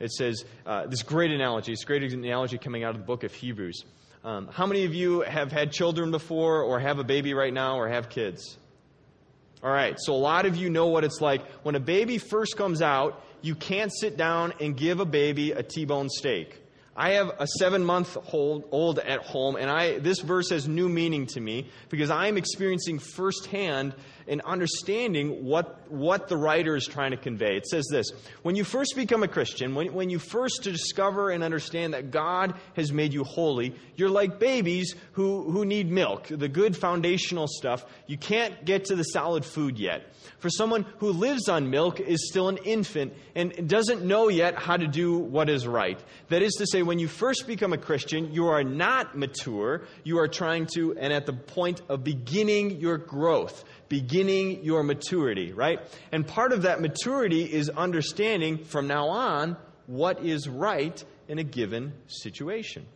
it 0.00 0.12
says, 0.12 0.44
uh, 0.64 0.86
this 0.86 1.02
great 1.02 1.30
analogy, 1.30 1.72
a 1.72 1.86
great 1.86 2.02
analogy 2.12 2.58
coming 2.58 2.84
out 2.84 2.94
of 2.94 3.00
the 3.00 3.06
book 3.06 3.24
of 3.24 3.34
Hebrews. 3.34 3.84
Um, 4.24 4.48
how 4.48 4.66
many 4.66 4.84
of 4.84 4.94
you 4.94 5.20
have 5.20 5.52
had 5.52 5.72
children 5.72 6.10
before, 6.10 6.62
or 6.62 6.80
have 6.80 6.98
a 6.98 7.04
baby 7.04 7.34
right 7.34 7.52
now, 7.52 7.78
or 7.78 7.88
have 7.88 8.08
kids? 8.08 8.56
All 9.62 9.70
right, 9.70 9.96
so 9.98 10.12
a 10.12 10.16
lot 10.16 10.46
of 10.46 10.56
you 10.56 10.70
know 10.70 10.86
what 10.88 11.04
it's 11.04 11.20
like. 11.20 11.44
When 11.62 11.74
a 11.74 11.80
baby 11.80 12.18
first 12.18 12.56
comes 12.56 12.82
out, 12.82 13.24
you 13.42 13.54
can't 13.54 13.92
sit 13.92 14.16
down 14.16 14.54
and 14.60 14.76
give 14.76 15.00
a 15.00 15.04
baby 15.04 15.52
a 15.52 15.62
T 15.62 15.84
bone 15.84 16.08
steak. 16.08 16.62
I 16.96 17.10
have 17.10 17.30
a 17.38 17.46
seven 17.46 17.84
month 17.84 18.16
old 18.32 18.98
at 18.98 19.20
home, 19.20 19.54
and 19.54 19.70
I, 19.70 19.98
this 20.00 20.18
verse 20.18 20.50
has 20.50 20.66
new 20.66 20.88
meaning 20.88 21.26
to 21.28 21.40
me 21.40 21.70
because 21.90 22.10
I 22.10 22.26
am 22.26 22.36
experiencing 22.36 22.98
firsthand 22.98 23.94
and 24.28 24.40
understanding 24.42 25.44
what, 25.44 25.90
what 25.90 26.28
the 26.28 26.36
writer 26.36 26.76
is 26.76 26.86
trying 26.86 27.10
to 27.12 27.16
convey. 27.16 27.56
It 27.56 27.66
says 27.66 27.86
this 27.90 28.10
When 28.42 28.56
you 28.56 28.64
first 28.64 28.94
become 28.96 29.22
a 29.22 29.28
Christian, 29.28 29.74
when, 29.74 29.92
when 29.92 30.10
you 30.10 30.18
first 30.18 30.62
discover 30.62 31.30
and 31.30 31.42
understand 31.42 31.94
that 31.94 32.10
God 32.10 32.54
has 32.74 32.92
made 32.92 33.12
you 33.12 33.24
holy, 33.24 33.74
you're 33.96 34.10
like 34.10 34.38
babies 34.38 34.94
who, 35.12 35.50
who 35.50 35.64
need 35.64 35.90
milk, 35.90 36.28
the 36.28 36.48
good 36.48 36.76
foundational 36.76 37.46
stuff. 37.48 37.84
You 38.06 38.16
can't 38.16 38.64
get 38.64 38.86
to 38.86 38.96
the 38.96 39.04
solid 39.04 39.44
food 39.44 39.78
yet. 39.78 40.12
For 40.38 40.50
someone 40.50 40.86
who 40.98 41.10
lives 41.10 41.48
on 41.48 41.70
milk 41.70 42.00
is 42.00 42.28
still 42.28 42.48
an 42.48 42.58
infant 42.58 43.14
and 43.34 43.68
doesn't 43.68 44.04
know 44.04 44.28
yet 44.28 44.54
how 44.54 44.76
to 44.76 44.86
do 44.86 45.18
what 45.18 45.48
is 45.48 45.66
right. 45.66 45.98
That 46.28 46.42
is 46.42 46.54
to 46.54 46.66
say, 46.66 46.82
when 46.82 46.98
you 46.98 47.08
first 47.08 47.46
become 47.46 47.72
a 47.72 47.78
Christian, 47.78 48.32
you 48.32 48.46
are 48.46 48.62
not 48.62 49.16
mature. 49.16 49.82
You 50.04 50.18
are 50.18 50.28
trying 50.28 50.66
to, 50.74 50.96
and 50.96 51.12
at 51.12 51.26
the 51.26 51.32
point 51.32 51.82
of 51.88 52.04
beginning 52.04 52.80
your 52.80 52.98
growth 52.98 53.64
beginning 53.88 54.64
your 54.64 54.82
maturity, 54.82 55.52
right? 55.52 55.80
And 56.12 56.26
part 56.26 56.52
of 56.52 56.62
that 56.62 56.80
maturity 56.80 57.44
is 57.44 57.68
understanding 57.70 58.64
from 58.64 58.86
now 58.86 59.08
on 59.08 59.56
what 59.86 60.24
is 60.24 60.48
right 60.48 61.02
in 61.28 61.38
a 61.38 61.44
given 61.44 61.92
situation. 62.06 62.86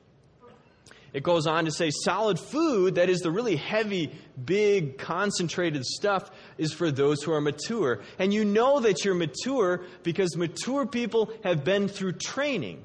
It 1.13 1.23
goes 1.23 1.47
on 1.47 1.67
to 1.67 1.71
say 1.71 1.91
solid 1.91 2.39
food, 2.39 2.95
that 2.95 3.11
is 3.11 3.21
the 3.21 3.31
really 3.31 3.57
heavy, 3.57 4.13
big, 4.43 4.97
concentrated 4.97 5.85
stuff, 5.85 6.31
is 6.57 6.73
for 6.73 6.91
those 6.91 7.23
who 7.23 7.33
are 7.33 7.41
mature. 7.41 8.01
And 8.19 8.33
you 8.33 8.45
know 8.47 8.81
that 8.81 9.05
you're 9.05 9.15
mature 9.15 9.83
because 10.03 10.37
mature 10.37 10.87
people 10.87 11.31
have 11.45 11.65
been 11.65 11.89
through 11.89 12.13
training. 12.13 12.83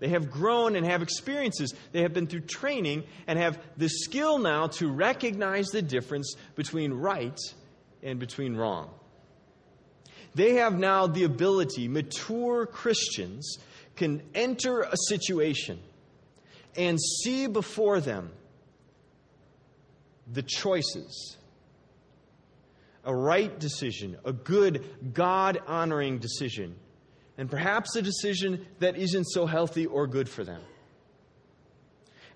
They 0.00 0.08
have 0.08 0.30
grown 0.30 0.76
and 0.76 0.84
have 0.84 1.02
experiences. 1.02 1.74
They 1.92 2.02
have 2.02 2.12
been 2.12 2.26
through 2.26 2.42
training 2.42 3.04
and 3.26 3.38
have 3.38 3.58
the 3.76 3.88
skill 3.88 4.38
now 4.38 4.66
to 4.68 4.90
recognize 4.90 5.66
the 5.68 5.82
difference 5.82 6.34
between 6.56 6.92
right 6.92 7.38
and 8.02 8.18
between 8.18 8.56
wrong. 8.56 8.90
They 10.34 10.54
have 10.54 10.76
now 10.76 11.06
the 11.06 11.24
ability, 11.24 11.88
mature 11.88 12.66
Christians 12.66 13.58
can 13.96 14.22
enter 14.34 14.80
a 14.80 14.96
situation 15.08 15.78
and 16.76 16.98
see 17.00 17.46
before 17.46 18.00
them 18.00 18.32
the 20.32 20.42
choices 20.42 21.36
a 23.04 23.14
right 23.14 23.58
decision, 23.58 24.16
a 24.24 24.32
good, 24.32 25.12
God 25.12 25.60
honoring 25.66 26.18
decision, 26.18 26.74
and 27.36 27.50
perhaps 27.50 27.96
a 27.96 28.02
decision 28.02 28.66
that 28.78 28.96
isn't 28.96 29.24
so 29.24 29.46
healthy 29.46 29.86
or 29.86 30.06
good 30.06 30.28
for 30.28 30.44
them. 30.44 30.60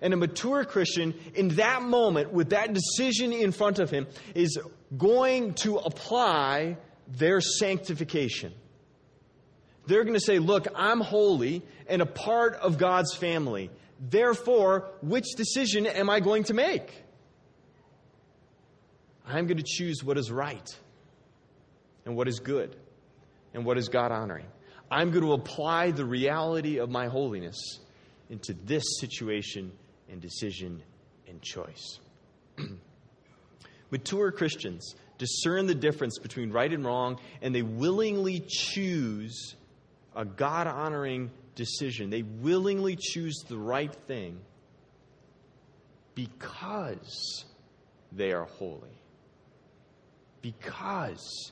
And 0.01 0.13
a 0.13 0.17
mature 0.17 0.63
Christian, 0.63 1.13
in 1.35 1.49
that 1.55 1.81
moment, 1.81 2.31
with 2.31 2.51
that 2.51 2.73
decision 2.73 3.33
in 3.33 3.51
front 3.51 3.79
of 3.79 3.89
him, 3.89 4.07
is 4.33 4.57
going 4.97 5.55
to 5.55 5.77
apply 5.77 6.77
their 7.07 7.41
sanctification. 7.41 8.53
They're 9.87 10.03
going 10.03 10.13
to 10.13 10.19
say, 10.19 10.39
Look, 10.39 10.67
I'm 10.75 11.01
holy 11.01 11.63
and 11.87 12.01
a 12.01 12.05
part 12.05 12.55
of 12.55 12.77
God's 12.77 13.13
family. 13.15 13.71
Therefore, 13.99 14.89
which 15.01 15.25
decision 15.35 15.85
am 15.85 16.09
I 16.09 16.21
going 16.21 16.43
to 16.45 16.53
make? 16.53 17.03
I'm 19.25 19.47
going 19.47 19.57
to 19.57 19.65
choose 19.65 20.03
what 20.03 20.17
is 20.17 20.31
right 20.31 20.77
and 22.05 22.15
what 22.15 22.27
is 22.27 22.39
good 22.39 22.75
and 23.53 23.65
what 23.65 23.77
is 23.77 23.89
God 23.89 24.11
honoring. 24.11 24.45
I'm 24.91 25.11
going 25.11 25.23
to 25.23 25.33
apply 25.33 25.91
the 25.91 26.05
reality 26.05 26.79
of 26.79 26.89
my 26.89 27.07
holiness 27.07 27.79
into 28.29 28.53
this 28.53 28.83
situation 28.99 29.71
and 30.09 30.19
decision 30.19 30.81
and 31.27 31.41
choice. 31.41 31.99
Mature 33.91 34.31
Christians 34.31 34.95
discern 35.17 35.67
the 35.67 35.75
difference 35.75 36.17
between 36.17 36.51
right 36.51 36.71
and 36.71 36.85
wrong, 36.85 37.19
and 37.41 37.53
they 37.53 37.61
willingly 37.61 38.43
choose 38.47 39.55
a 40.15 40.25
God 40.25 40.67
honoring 40.67 41.31
decision. 41.55 42.09
They 42.09 42.23
willingly 42.23 42.95
choose 42.95 43.43
the 43.47 43.57
right 43.57 43.93
thing 44.07 44.39
because 46.15 47.45
they 48.11 48.31
are 48.31 48.45
holy. 48.45 49.01
Because 50.41 51.51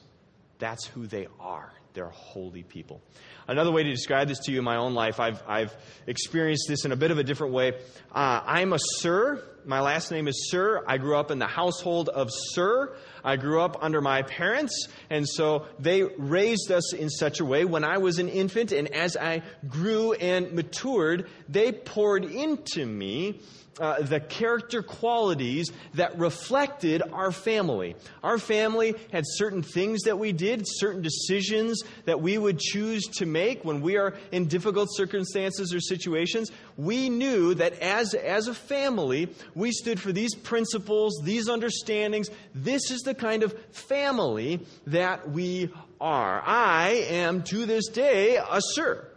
That's 0.60 0.86
who 0.88 1.08
they 1.08 1.28
are. 1.40 1.72
They're 1.98 2.10
holy 2.10 2.62
people. 2.62 3.02
Another 3.48 3.72
way 3.72 3.84
to 3.84 3.90
describe 3.90 4.28
this 4.28 4.40
to 4.40 4.52
you 4.52 4.60
in 4.60 4.66
my 4.66 4.76
own 4.76 4.94
life, 4.94 5.22
I've, 5.22 5.42
I've 5.48 5.74
experienced 6.06 6.66
this 6.68 6.84
in 6.84 6.92
a 6.92 6.98
bit 6.98 7.12
of 7.12 7.18
a 7.18 7.24
different 7.24 7.54
way. 7.54 7.74
Uh, 8.14 8.42
I'm 8.46 8.74
a 8.74 8.80
Sir. 8.80 9.42
My 9.66 9.80
last 9.80 10.12
name 10.12 10.28
is 10.28 10.50
Sir. 10.50 10.84
I 10.86 10.98
grew 10.98 11.16
up 11.16 11.32
in 11.32 11.40
the 11.40 11.48
household 11.48 12.10
of 12.10 12.30
Sir. 12.32 12.96
I 13.24 13.38
grew 13.38 13.62
up 13.62 13.78
under 13.82 14.02
my 14.02 14.22
parents, 14.22 14.88
and 15.10 15.28
so 15.28 15.66
they 15.80 16.04
raised 16.04 16.72
us 16.72 16.94
in 16.94 17.10
such 17.10 17.40
a 17.40 17.46
way 17.46 17.64
when 17.64 17.86
I 17.86 18.00
was 18.00 18.20
an 18.20 18.28
infant, 18.28 18.74
and 18.74 18.94
as 18.94 19.16
I 19.16 19.44
grew 19.68 20.14
and 20.14 20.52
matured, 20.54 21.30
they 21.48 21.72
poured 21.72 22.26
into 22.26 22.86
me 22.86 23.40
uh, 23.80 24.02
the 24.02 24.20
character 24.20 24.82
qualities 24.82 25.72
that 25.94 26.18
reflected 26.18 27.04
our 27.14 27.32
family. 27.32 27.96
Our 28.24 28.38
family 28.38 28.96
had 29.12 29.24
certain 29.26 29.62
things 29.62 30.04
that 30.04 30.18
we 30.18 30.32
did, 30.32 30.64
certain 30.66 31.02
decisions 31.02 31.84
that 32.06 32.22
we 32.22 32.38
would 32.38 32.60
choose 32.60 33.04
to 33.18 33.26
make 33.26 33.37
when 33.64 33.82
we 33.82 33.98
are 33.98 34.16
in 34.32 34.48
difficult 34.48 34.90
circumstances 34.92 35.74
or 35.74 35.80
situations. 35.80 36.52
We 36.76 37.10
knew 37.10 37.54
that 37.56 37.80
as, 37.80 38.14
as 38.14 38.48
a 38.48 38.54
family, 38.54 39.30
we 39.56 39.72
stood 39.72 40.00
for 40.00 40.12
these 40.12 40.36
principles, 40.36 41.20
these 41.24 41.50
understandings. 41.50 42.30
This 42.54 42.92
is 42.92 43.02
the 43.02 43.14
kind 43.14 43.44
of 43.44 43.56
family 43.72 44.66
that 44.88 45.30
we 45.30 45.74
are. 46.00 46.42
I 46.46 47.06
am 47.10 47.44
to 47.44 47.66
this 47.66 47.88
day 47.88 48.38
a 48.38 48.60
sir. 48.62 49.08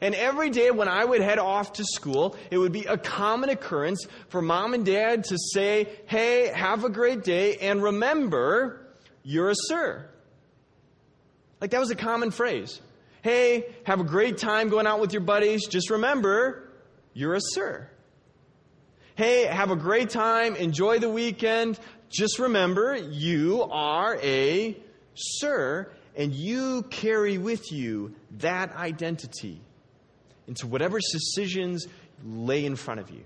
And 0.00 0.14
every 0.14 0.50
day 0.50 0.70
when 0.70 0.88
I 0.88 1.04
would 1.04 1.20
head 1.20 1.38
off 1.38 1.74
to 1.74 1.84
school, 1.84 2.36
it 2.50 2.58
would 2.58 2.72
be 2.72 2.84
a 2.84 2.98
common 2.98 3.50
occurrence 3.50 4.06
for 4.28 4.42
mom 4.42 4.74
and 4.74 4.84
dad 4.84 5.24
to 5.24 5.38
say, 5.52 5.88
Hey, 6.06 6.48
have 6.48 6.84
a 6.84 6.90
great 6.90 7.24
day, 7.24 7.56
and 7.56 7.82
remember, 7.82 8.86
you're 9.22 9.50
a 9.50 9.54
sir. 9.54 10.06
Like 11.60 11.70
that 11.72 11.80
was 11.80 11.90
a 11.90 11.96
common 11.96 12.30
phrase. 12.30 12.80
Hey, 13.22 13.66
have 13.84 14.00
a 14.00 14.04
great 14.04 14.38
time 14.38 14.70
going 14.70 14.86
out 14.86 15.00
with 15.00 15.12
your 15.12 15.22
buddies. 15.22 15.66
Just 15.66 15.90
remember, 15.90 16.70
you're 17.12 17.34
a 17.34 17.40
sir. 17.40 17.88
Hey, 19.14 19.44
have 19.44 19.70
a 19.70 19.76
great 19.76 20.08
time. 20.08 20.56
Enjoy 20.56 20.98
the 20.98 21.10
weekend. 21.10 21.78
Just 22.08 22.38
remember, 22.38 22.96
you 22.96 23.62
are 23.70 24.16
a 24.22 24.76
sir, 25.14 25.92
and 26.16 26.32
you 26.32 26.82
carry 26.84 27.36
with 27.36 27.70
you 27.70 28.14
that 28.38 28.74
identity 28.74 29.60
into 30.46 30.66
whatever 30.66 30.98
decisions 30.98 31.86
lay 32.24 32.64
in 32.64 32.76
front 32.76 33.00
of 33.00 33.10
you. 33.10 33.22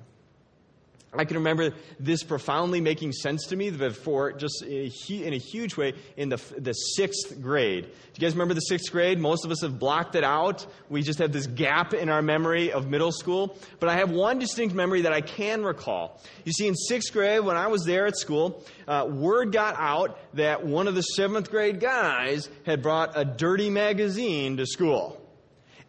I 1.16 1.24
can 1.24 1.36
remember 1.36 1.72
this 2.00 2.22
profoundly 2.22 2.80
making 2.80 3.12
sense 3.12 3.46
to 3.48 3.56
me 3.56 3.70
before, 3.70 4.32
just 4.32 4.62
in 4.62 5.32
a 5.32 5.38
huge 5.38 5.76
way, 5.76 5.94
in 6.16 6.28
the, 6.28 6.40
the 6.58 6.72
sixth 6.72 7.40
grade. 7.40 7.84
Do 7.84 7.90
you 8.14 8.20
guys 8.20 8.34
remember 8.34 8.54
the 8.54 8.60
sixth 8.60 8.90
grade? 8.90 9.18
Most 9.18 9.44
of 9.44 9.50
us 9.50 9.62
have 9.62 9.78
blocked 9.78 10.14
it 10.14 10.24
out. 10.24 10.66
We 10.88 11.02
just 11.02 11.18
have 11.18 11.32
this 11.32 11.46
gap 11.46 11.94
in 11.94 12.08
our 12.08 12.22
memory 12.22 12.72
of 12.72 12.88
middle 12.88 13.12
school. 13.12 13.56
But 13.80 13.88
I 13.88 13.96
have 13.96 14.10
one 14.10 14.38
distinct 14.38 14.74
memory 14.74 15.02
that 15.02 15.12
I 15.12 15.20
can 15.20 15.64
recall. 15.64 16.20
You 16.44 16.52
see, 16.52 16.66
in 16.66 16.74
sixth 16.74 17.12
grade, 17.12 17.40
when 17.40 17.56
I 17.56 17.68
was 17.68 17.84
there 17.84 18.06
at 18.06 18.16
school, 18.16 18.64
uh, 18.88 19.06
word 19.08 19.52
got 19.52 19.76
out 19.78 20.18
that 20.34 20.64
one 20.64 20.88
of 20.88 20.94
the 20.94 21.02
seventh 21.02 21.50
grade 21.50 21.80
guys 21.80 22.48
had 22.66 22.82
brought 22.82 23.12
a 23.14 23.24
dirty 23.24 23.70
magazine 23.70 24.56
to 24.56 24.66
school 24.66 25.20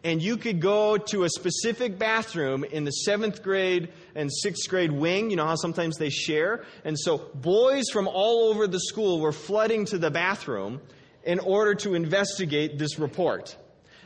and 0.04 0.22
you 0.22 0.36
could 0.36 0.60
go 0.60 0.96
to 0.96 1.24
a 1.24 1.28
specific 1.28 1.98
bathroom 1.98 2.64
in 2.64 2.84
the 2.84 2.90
seventh 2.90 3.42
grade 3.42 3.88
and 4.14 4.32
sixth 4.32 4.68
grade 4.68 4.92
wing. 4.92 5.30
You 5.30 5.36
know 5.36 5.46
how 5.46 5.56
sometimes 5.56 5.96
they 5.96 6.10
share? 6.10 6.64
And 6.84 6.98
so 6.98 7.18
boys 7.34 7.84
from 7.92 8.06
all 8.08 8.50
over 8.50 8.66
the 8.66 8.80
school 8.80 9.20
were 9.20 9.32
flooding 9.32 9.84
to 9.86 9.98
the 9.98 10.10
bathroom 10.10 10.80
in 11.24 11.40
order 11.40 11.74
to 11.74 11.94
investigate 11.94 12.78
this 12.78 12.98
report. 12.98 13.56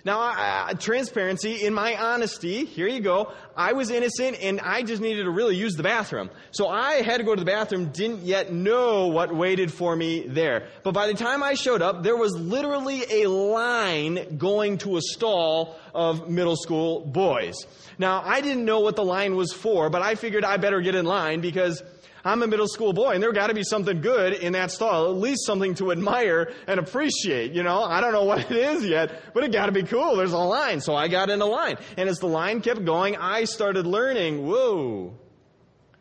Now, 0.05 0.21
uh, 0.21 0.75
transparency, 0.75 1.65
in 1.65 1.75
my 1.75 1.95
honesty, 1.95 2.65
here 2.65 2.89
you 2.89 3.01
go. 3.01 3.33
I 3.57 3.73
was 3.75 3.91
innocent 3.91 4.39
and 4.41 4.61
I 4.61 4.83
just 4.83 5.03
needed 5.03 5.25
to 5.25 5.31
really 5.31 5.57
use 5.57 5.75
the 5.75 5.83
bathroom. 5.83 6.31
So 6.53 6.69
I 6.69 7.03
had 7.03 7.19
to 7.19 7.25
go 7.25 7.35
to 7.35 7.41
the 7.41 7.47
bathroom, 7.47 7.91
didn't 7.93 8.23
yet 8.23 8.53
know 8.53 9.09
what 9.09 9.35
waited 9.35 9.73
for 9.73 9.95
me 9.95 10.27
there. 10.27 10.69
But 10.83 10.93
by 10.93 11.07
the 11.07 11.15
time 11.15 11.43
I 11.43 11.55
showed 11.55 11.83
up, 11.83 12.03
there 12.03 12.17
was 12.17 12.35
literally 12.35 13.05
a 13.23 13.29
line 13.29 14.39
going 14.39 14.79
to 14.79 14.97
a 14.97 15.03
stall 15.03 15.79
of 15.95 16.31
middle 16.31 16.57
school 16.57 17.01
boys. 17.01 17.57
Now, 17.99 18.23
I 18.25 18.41
didn't 18.41 18.65
know 18.65 18.81
what 18.81 18.97
the 18.97 19.05
line 19.05 19.37
was 19.37 19.53
for, 19.53 19.91
but 19.91 20.01
I 20.01 20.15
figured 20.15 20.45
I 20.45 20.57
better 20.57 20.81
get 20.81 20.95
in 20.95 21.05
line 21.05 21.41
because 21.41 21.83
I'm 22.25 22.43
a 22.43 22.47
middle 22.47 22.69
school 22.69 22.93
boy, 22.93 23.13
and 23.13 23.23
there 23.23 23.33
got 23.33 23.49
to 23.49 23.55
be 23.55 23.63
something 23.63 24.01
good 24.01 24.35
in 24.35 24.53
that 24.53 24.71
stall, 24.71 25.11
at 25.11 25.17
least 25.17 25.47
something 25.47 25.75
to 25.77 25.93
admire 25.93 26.53
and 26.67 26.79
appreciate. 26.81 27.53
You 27.53 27.63
know, 27.63 27.83
I 27.83 28.01
don't 28.01 28.13
know 28.13 28.25
what 28.31 28.51
it 28.51 28.53
is 28.53 28.85
yet, 28.85 29.33
but 29.35 29.45
it 29.45 29.53
got 29.53 29.67
to 29.67 29.73
be 29.73 29.83
cool. 29.83 30.17
There's 30.17 30.33
a 30.33 30.39
line, 30.39 30.81
so 30.81 30.95
I 30.95 31.09
got 31.09 31.31
in 31.31 31.41
a 31.41 31.47
line, 31.47 31.77
and 31.97 32.09
as 32.09 32.19
the 32.19 32.29
line 32.29 32.61
kept 32.61 32.85
going, 32.85 33.17
I 33.17 33.45
started 33.45 33.87
learning. 33.87 34.47
Whoa, 34.47 35.15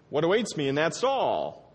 what 0.10 0.24
awaits 0.24 0.58
me 0.58 0.68
in 0.68 0.76
that 0.76 0.96
stall? 0.96 1.69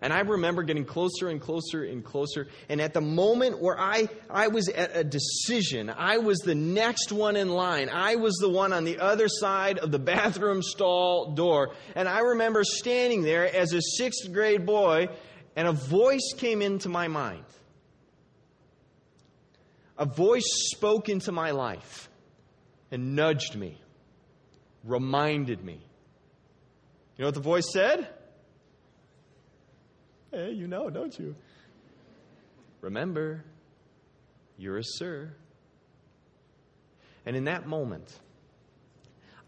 And 0.00 0.12
I 0.12 0.20
remember 0.20 0.62
getting 0.62 0.84
closer 0.84 1.28
and 1.28 1.40
closer 1.40 1.82
and 1.82 2.04
closer. 2.04 2.46
And 2.68 2.80
at 2.80 2.94
the 2.94 3.00
moment 3.00 3.60
where 3.60 3.78
I, 3.78 4.08
I 4.30 4.46
was 4.48 4.68
at 4.68 4.96
a 4.96 5.02
decision, 5.02 5.90
I 5.90 6.18
was 6.18 6.38
the 6.38 6.54
next 6.54 7.10
one 7.10 7.34
in 7.34 7.48
line. 7.48 7.88
I 7.88 8.14
was 8.14 8.34
the 8.36 8.48
one 8.48 8.72
on 8.72 8.84
the 8.84 9.00
other 9.00 9.28
side 9.28 9.78
of 9.78 9.90
the 9.90 9.98
bathroom 9.98 10.62
stall 10.62 11.32
door. 11.32 11.74
And 11.96 12.08
I 12.08 12.20
remember 12.20 12.62
standing 12.62 13.22
there 13.22 13.52
as 13.52 13.72
a 13.72 13.82
sixth 13.82 14.32
grade 14.32 14.64
boy, 14.64 15.08
and 15.56 15.66
a 15.66 15.72
voice 15.72 16.32
came 16.36 16.62
into 16.62 16.88
my 16.88 17.08
mind. 17.08 17.44
A 19.96 20.04
voice 20.06 20.46
spoke 20.70 21.08
into 21.08 21.32
my 21.32 21.50
life 21.50 22.08
and 22.92 23.16
nudged 23.16 23.56
me, 23.56 23.80
reminded 24.84 25.64
me. 25.64 25.80
You 27.16 27.22
know 27.22 27.26
what 27.26 27.34
the 27.34 27.40
voice 27.40 27.72
said? 27.72 28.08
Hey, 30.30 30.52
you 30.52 30.66
know, 30.66 30.90
don't 30.90 31.18
you? 31.18 31.34
Remember, 32.80 33.44
you're 34.58 34.78
a 34.78 34.84
sir. 34.84 35.30
And 37.24 37.36
in 37.36 37.44
that 37.44 37.66
moment, 37.66 38.12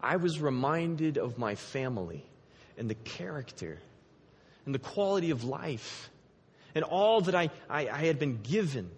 I 0.01 0.17
was 0.17 0.41
reminded 0.41 1.19
of 1.19 1.39
my 1.39 1.55
family 1.55 2.25
and 2.79 2.89
the 2.89 2.95
character 2.95 3.79
and 4.65 4.75
the 4.75 4.79
quality 4.79 5.31
of 5.31 5.45
life 5.45 6.11
and 6.75 6.85
all 6.85 7.21
that 7.23 7.35
I, 7.35 7.51
I, 7.69 7.89
I, 7.89 8.05
had 8.07 8.19
been 8.19 8.41
given. 8.43 8.91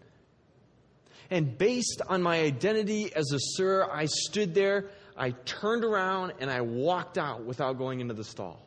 And 1.30 1.56
based 1.56 2.02
on 2.06 2.22
my 2.22 2.40
identity 2.40 3.12
as 3.14 3.32
a 3.32 3.38
sir, 3.38 3.88
I 3.90 4.06
stood 4.06 4.54
there, 4.54 4.90
I 5.16 5.30
turned 5.30 5.84
around, 5.84 6.34
and 6.40 6.50
I 6.50 6.60
walked 6.60 7.18
out 7.18 7.44
without 7.44 7.78
going 7.78 8.00
into 8.00 8.14
the 8.14 8.24
stall. 8.24 8.66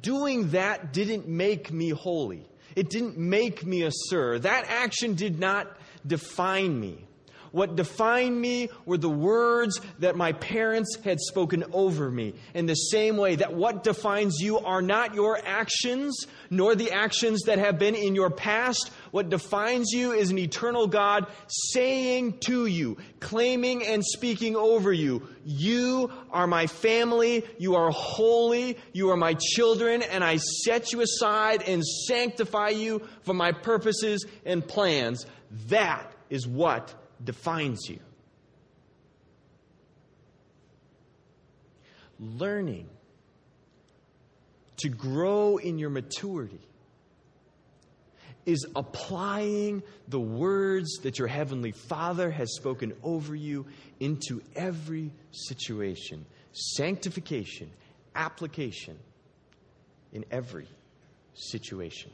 Doing 0.00 0.50
that 0.50 0.92
didn't 0.92 1.28
make 1.28 1.72
me 1.72 1.90
holy. 1.90 2.46
It 2.76 2.88
didn't 2.88 3.18
make 3.18 3.64
me 3.64 3.82
a 3.82 3.90
sir. 3.92 4.38
That 4.38 4.66
action 4.68 5.14
did 5.14 5.38
not 5.38 5.76
define 6.06 6.78
me. 6.78 7.06
What 7.52 7.74
defined 7.74 8.40
me 8.40 8.68
were 8.84 8.98
the 8.98 9.10
words 9.10 9.80
that 9.98 10.16
my 10.16 10.32
parents 10.32 10.96
had 11.02 11.18
spoken 11.20 11.64
over 11.72 12.10
me. 12.10 12.34
In 12.54 12.66
the 12.66 12.74
same 12.74 13.16
way 13.16 13.36
that 13.36 13.54
what 13.54 13.82
defines 13.82 14.38
you 14.40 14.58
are 14.58 14.82
not 14.82 15.14
your 15.14 15.40
actions, 15.44 16.26
nor 16.48 16.74
the 16.74 16.92
actions 16.92 17.42
that 17.42 17.58
have 17.58 17.78
been 17.78 17.94
in 17.94 18.14
your 18.14 18.30
past. 18.30 18.90
What 19.10 19.30
defines 19.30 19.90
you 19.92 20.12
is 20.12 20.30
an 20.30 20.38
eternal 20.38 20.86
God 20.86 21.26
saying 21.48 22.38
to 22.40 22.66
you, 22.66 22.98
claiming 23.18 23.84
and 23.84 24.04
speaking 24.04 24.54
over 24.54 24.92
you, 24.92 25.26
You 25.44 26.12
are 26.30 26.46
my 26.46 26.68
family, 26.68 27.44
you 27.58 27.74
are 27.74 27.90
holy, 27.90 28.78
you 28.92 29.10
are 29.10 29.16
my 29.16 29.34
children, 29.34 30.02
and 30.02 30.22
I 30.22 30.36
set 30.36 30.92
you 30.92 31.00
aside 31.00 31.62
and 31.62 31.84
sanctify 31.84 32.68
you 32.68 33.02
for 33.22 33.34
my 33.34 33.50
purposes 33.50 34.24
and 34.46 34.66
plans. 34.66 35.26
That 35.68 36.12
is 36.28 36.46
what 36.46 36.94
defines 37.22 37.88
you. 37.88 37.98
Learning 42.18 42.88
to 44.78 44.88
grow 44.88 45.56
in 45.56 45.78
your 45.78 45.90
maturity 45.90 46.60
is 48.46 48.66
applying 48.74 49.82
the 50.08 50.20
words 50.20 50.98
that 51.02 51.18
your 51.18 51.28
Heavenly 51.28 51.72
Father 51.72 52.30
has 52.30 52.54
spoken 52.56 52.94
over 53.02 53.34
you 53.34 53.66
into 54.00 54.42
every 54.56 55.12
situation. 55.30 56.24
Sanctification, 56.52 57.70
application 58.14 58.98
in 60.12 60.24
every 60.30 60.68
situation. 61.34 62.10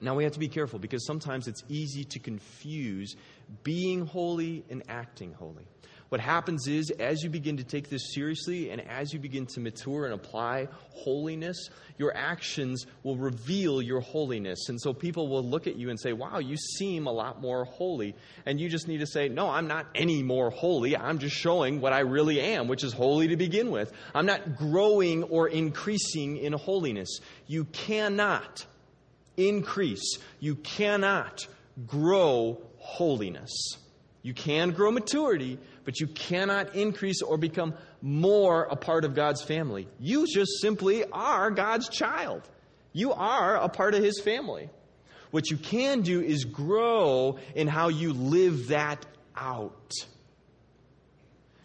Now 0.00 0.14
we 0.14 0.24
have 0.24 0.32
to 0.32 0.38
be 0.38 0.48
careful 0.48 0.78
because 0.78 1.06
sometimes 1.06 1.46
it's 1.48 1.62
easy 1.68 2.04
to 2.04 2.18
confuse 2.18 3.16
being 3.62 4.06
holy 4.06 4.64
and 4.70 4.82
acting 4.88 5.32
holy. 5.32 5.66
what 6.10 6.20
happens 6.20 6.68
is, 6.68 6.90
as 6.90 7.22
you 7.22 7.30
begin 7.30 7.56
to 7.56 7.64
take 7.64 7.88
this 7.88 8.14
seriously 8.14 8.70
and 8.70 8.80
as 8.88 9.12
you 9.12 9.18
begin 9.18 9.46
to 9.46 9.58
mature 9.58 10.04
and 10.04 10.14
apply 10.14 10.68
holiness, 10.90 11.70
your 11.98 12.16
actions 12.16 12.86
will 13.02 13.16
reveal 13.16 13.82
your 13.82 14.00
holiness. 14.00 14.68
And 14.68 14.80
so 14.80 14.92
people 14.92 15.28
will 15.28 15.42
look 15.42 15.66
at 15.66 15.76
you 15.76 15.90
and 15.90 15.98
say, 15.98 16.12
Wow, 16.12 16.38
you 16.38 16.56
seem 16.56 17.06
a 17.06 17.12
lot 17.12 17.40
more 17.40 17.64
holy. 17.64 18.14
And 18.46 18.60
you 18.60 18.68
just 18.68 18.86
need 18.86 18.98
to 18.98 19.06
say, 19.06 19.28
No, 19.28 19.48
I'm 19.48 19.66
not 19.66 19.86
any 19.94 20.22
more 20.22 20.50
holy. 20.50 20.96
I'm 20.96 21.18
just 21.18 21.36
showing 21.36 21.80
what 21.80 21.92
I 21.92 22.00
really 22.00 22.40
am, 22.40 22.68
which 22.68 22.84
is 22.84 22.92
holy 22.92 23.28
to 23.28 23.36
begin 23.36 23.70
with. 23.70 23.92
I'm 24.14 24.26
not 24.26 24.56
growing 24.56 25.24
or 25.24 25.48
increasing 25.48 26.36
in 26.36 26.52
holiness. 26.52 27.18
You 27.46 27.64
cannot 27.64 28.66
increase, 29.36 30.18
you 30.40 30.56
cannot 30.56 31.46
grow 31.86 32.60
holiness. 32.78 33.50
You 34.22 34.32
can 34.34 34.70
grow 34.70 34.90
maturity, 34.90 35.58
but 35.84 36.00
you 36.00 36.06
cannot 36.06 36.74
increase 36.74 37.20
or 37.20 37.36
become 37.36 37.74
more 38.00 38.64
a 38.64 38.76
part 38.76 39.04
of 39.04 39.14
God's 39.14 39.42
family. 39.42 39.86
You 39.98 40.26
just 40.26 40.60
simply 40.60 41.04
are 41.04 41.50
God's 41.50 41.88
child. 41.88 42.42
You 42.92 43.12
are 43.12 43.56
a 43.56 43.68
part 43.68 43.94
of 43.94 44.02
His 44.02 44.20
family. 44.20 44.70
What 45.30 45.50
you 45.50 45.56
can 45.56 46.02
do 46.02 46.22
is 46.22 46.44
grow 46.44 47.38
in 47.54 47.66
how 47.66 47.88
you 47.88 48.12
live 48.12 48.68
that 48.68 49.04
out. 49.36 49.92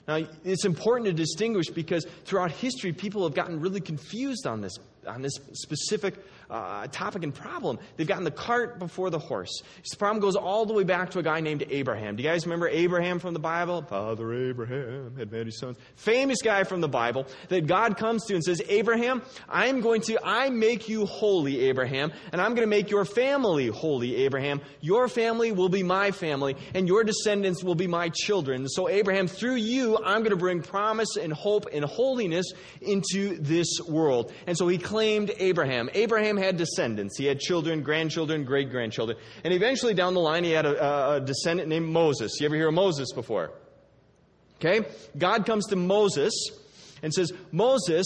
Now, 0.07 0.27
it's 0.43 0.65
important 0.65 1.05
to 1.05 1.13
distinguish 1.13 1.67
because 1.67 2.05
throughout 2.25 2.51
history, 2.51 2.93
people 2.93 3.23
have 3.23 3.35
gotten 3.35 3.59
really 3.59 3.79
confused 3.79 4.47
on 4.47 4.61
this, 4.61 4.75
on 5.07 5.21
this 5.21 5.33
specific 5.53 6.15
uh, 6.49 6.87
topic 6.87 7.23
and 7.23 7.33
problem. 7.33 7.79
They've 7.95 8.07
gotten 8.07 8.23
the 8.23 8.31
cart 8.31 8.79
before 8.79 9.09
the 9.09 9.19
horse. 9.19 9.61
This 9.77 9.95
problem 9.95 10.19
goes 10.21 10.35
all 10.35 10.65
the 10.65 10.73
way 10.73 10.83
back 10.83 11.11
to 11.11 11.19
a 11.19 11.23
guy 11.23 11.39
named 11.41 11.65
Abraham. 11.69 12.15
Do 12.15 12.23
you 12.23 12.29
guys 12.29 12.45
remember 12.45 12.67
Abraham 12.67 13.19
from 13.19 13.33
the 13.33 13.39
Bible? 13.39 13.83
Father 13.83 14.33
Abraham 14.33 15.15
had 15.17 15.31
many 15.31 15.51
sons. 15.51 15.77
Famous 15.95 16.41
guy 16.41 16.63
from 16.63 16.81
the 16.81 16.87
Bible 16.87 17.27
that 17.49 17.67
God 17.67 17.97
comes 17.97 18.25
to 18.25 18.35
and 18.35 18.43
says, 18.43 18.61
Abraham, 18.67 19.21
I'm 19.47 19.81
going 19.81 20.01
to, 20.01 20.19
I 20.23 20.49
make 20.49 20.89
you 20.89 21.05
holy, 21.05 21.59
Abraham, 21.69 22.11
and 22.31 22.41
I'm 22.41 22.55
going 22.55 22.65
to 22.65 22.69
make 22.69 22.89
your 22.89 23.05
family 23.05 23.67
holy, 23.67 24.15
Abraham. 24.17 24.61
Your 24.81 25.07
family 25.07 25.51
will 25.51 25.69
be 25.69 25.83
my 25.83 26.11
family, 26.11 26.55
and 26.73 26.87
your 26.87 27.03
descendants 27.03 27.63
will 27.63 27.75
be 27.75 27.87
my 27.87 28.09
children. 28.09 28.67
So, 28.67 28.89
Abraham, 28.89 29.27
through 29.27 29.55
you, 29.55 29.97
I'm 29.97 30.21
going 30.21 30.31
to 30.31 30.35
bring 30.35 30.61
promise 30.61 31.15
and 31.15 31.31
hope 31.31 31.67
and 31.71 31.85
holiness 31.85 32.51
into 32.81 33.37
this 33.37 33.79
world. 33.87 34.31
And 34.47 34.57
so 34.57 34.67
he 34.67 34.77
claimed 34.89 35.31
Abraham. 35.37 35.87
Abraham 35.93 36.35
had 36.35 36.57
descendants. 36.57 37.15
He 37.15 37.25
had 37.25 37.39
children, 37.39 37.83
grandchildren, 37.83 38.43
great 38.43 38.71
grandchildren. 38.71 39.19
And 39.43 39.53
eventually 39.53 39.93
down 39.93 40.15
the 40.15 40.19
line, 40.19 40.43
he 40.43 40.49
had 40.49 40.65
a, 40.65 41.13
a 41.13 41.21
descendant 41.21 41.69
named 41.69 41.87
Moses. 41.87 42.39
You 42.39 42.47
ever 42.47 42.55
hear 42.55 42.69
of 42.69 42.73
Moses 42.73 43.13
before? 43.13 43.51
Okay? 44.55 44.87
God 45.15 45.45
comes 45.45 45.67
to 45.67 45.75
Moses 45.75 46.33
and 47.01 47.13
says, 47.13 47.31
Moses, 47.51 48.05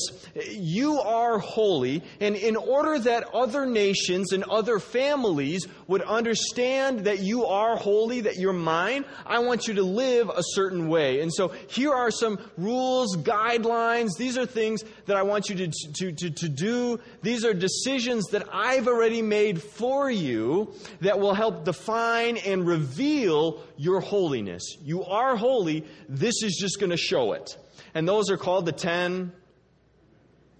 you 0.49 0.99
are 0.99 1.39
holy, 1.39 2.03
and 2.19 2.35
in 2.35 2.55
order 2.55 2.99
that 2.99 3.33
other 3.33 3.65
nations 3.65 4.33
and 4.33 4.43
other 4.43 4.79
families 4.79 5.67
would 5.87 6.01
understand 6.01 7.01
that 7.01 7.19
you 7.19 7.45
are 7.45 7.75
holy, 7.75 8.21
that 8.21 8.37
you're 8.37 8.53
mine, 8.53 9.05
I 9.25 9.39
want 9.39 9.67
you 9.67 9.75
to 9.75 9.83
live 9.83 10.29
a 10.29 10.43
certain 10.43 10.87
way. 10.87 11.21
And 11.21 11.33
so 11.33 11.49
here 11.67 11.93
are 11.93 12.11
some 12.11 12.39
rules, 12.57 13.17
guidelines. 13.17 14.17
These 14.17 14.37
are 14.37 14.45
things 14.45 14.83
that 15.05 15.17
I 15.17 15.23
want 15.23 15.49
you 15.49 15.55
to, 15.55 15.71
to, 15.95 16.11
to, 16.11 16.29
to 16.29 16.49
do. 16.49 16.99
These 17.21 17.45
are 17.45 17.53
decisions 17.53 18.25
that 18.27 18.47
I've 18.51 18.87
already 18.87 19.21
made 19.21 19.61
for 19.61 20.09
you 20.09 20.73
that 21.01 21.19
will 21.19 21.33
help 21.33 21.65
define 21.65 22.37
and 22.37 22.65
reveal 22.65 23.63
your 23.77 23.99
holiness. 23.99 24.63
You 24.83 25.03
are 25.03 25.35
holy. 25.35 25.85
This 26.07 26.43
is 26.43 26.57
just 26.59 26.79
going 26.79 26.91
to 26.91 26.97
show 26.97 27.33
it 27.33 27.57
and 27.93 28.07
those 28.07 28.29
are 28.29 28.37
called 28.37 28.65
the 28.65 28.71
Ten 28.71 29.31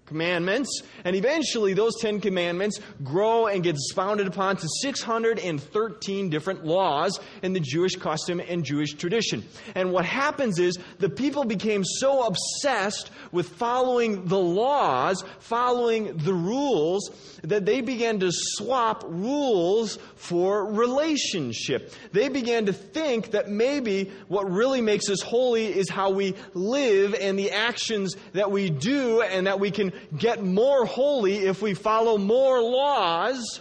Commandments. 0.06 0.82
And 1.04 1.16
eventually, 1.16 1.72
those 1.72 1.94
Ten 2.00 2.20
Commandments 2.20 2.78
grow 3.02 3.46
and 3.46 3.62
get 3.62 3.76
expounded 3.76 4.26
upon 4.26 4.56
to 4.58 4.68
613 4.82 6.28
different 6.28 6.64
laws 6.64 7.18
in 7.42 7.54
the 7.54 7.60
Jewish 7.60 7.96
custom 7.96 8.40
and 8.40 8.64
Jewish 8.64 8.94
tradition. 8.94 9.44
And 9.74 9.92
what 9.92 10.04
happens 10.04 10.58
is 10.58 10.78
the 10.98 11.08
people 11.08 11.44
became 11.44 11.84
so 11.84 12.26
obsessed 12.26 13.10
with 13.32 13.48
following 13.48 14.26
the 14.26 14.38
laws, 14.38 15.24
following 15.38 16.16
the 16.18 16.34
rules, 16.34 17.10
that 17.42 17.64
they 17.64 17.80
began 17.80 18.20
to 18.20 18.30
swap 18.30 19.04
rules 19.06 19.98
for 20.16 20.70
relationship. 20.70 21.92
They 22.12 22.28
began 22.28 22.66
to 22.66 22.72
think 22.72 23.30
that 23.30 23.48
maybe 23.48 24.10
what 24.28 24.50
really 24.50 24.80
makes 24.80 25.08
us 25.08 25.22
holy 25.22 25.66
is 25.66 25.88
how 25.88 26.10
we 26.10 26.34
live 26.52 27.14
and 27.14 27.38
the 27.38 27.50
actions 27.50 28.16
that 28.32 28.50
we 28.50 28.68
do, 28.70 29.22
and 29.22 29.46
that 29.46 29.60
we 29.60 29.70
can 29.70 29.92
get 30.16 30.42
more 30.42 30.84
holy 30.84 31.38
if 31.38 31.62
we 31.62 31.74
follow 31.74 32.18
more 32.18 32.60
laws. 32.60 33.60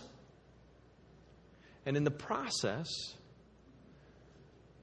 And 1.86 1.98
in 1.98 2.04
the 2.04 2.12
process, 2.12 2.88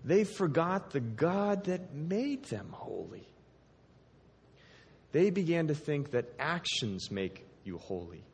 they 0.04 0.24
forgot 0.24 0.90
the 0.90 1.00
God 1.00 1.64
that 1.64 1.94
made 1.94 2.44
them 2.44 2.68
holy. 2.72 3.26
They 5.12 5.30
began 5.30 5.68
to 5.68 5.74
think 5.74 6.12
that 6.12 6.32
actions 6.38 7.10
make 7.10 7.46
you 7.64 7.78
holy 7.78 8.24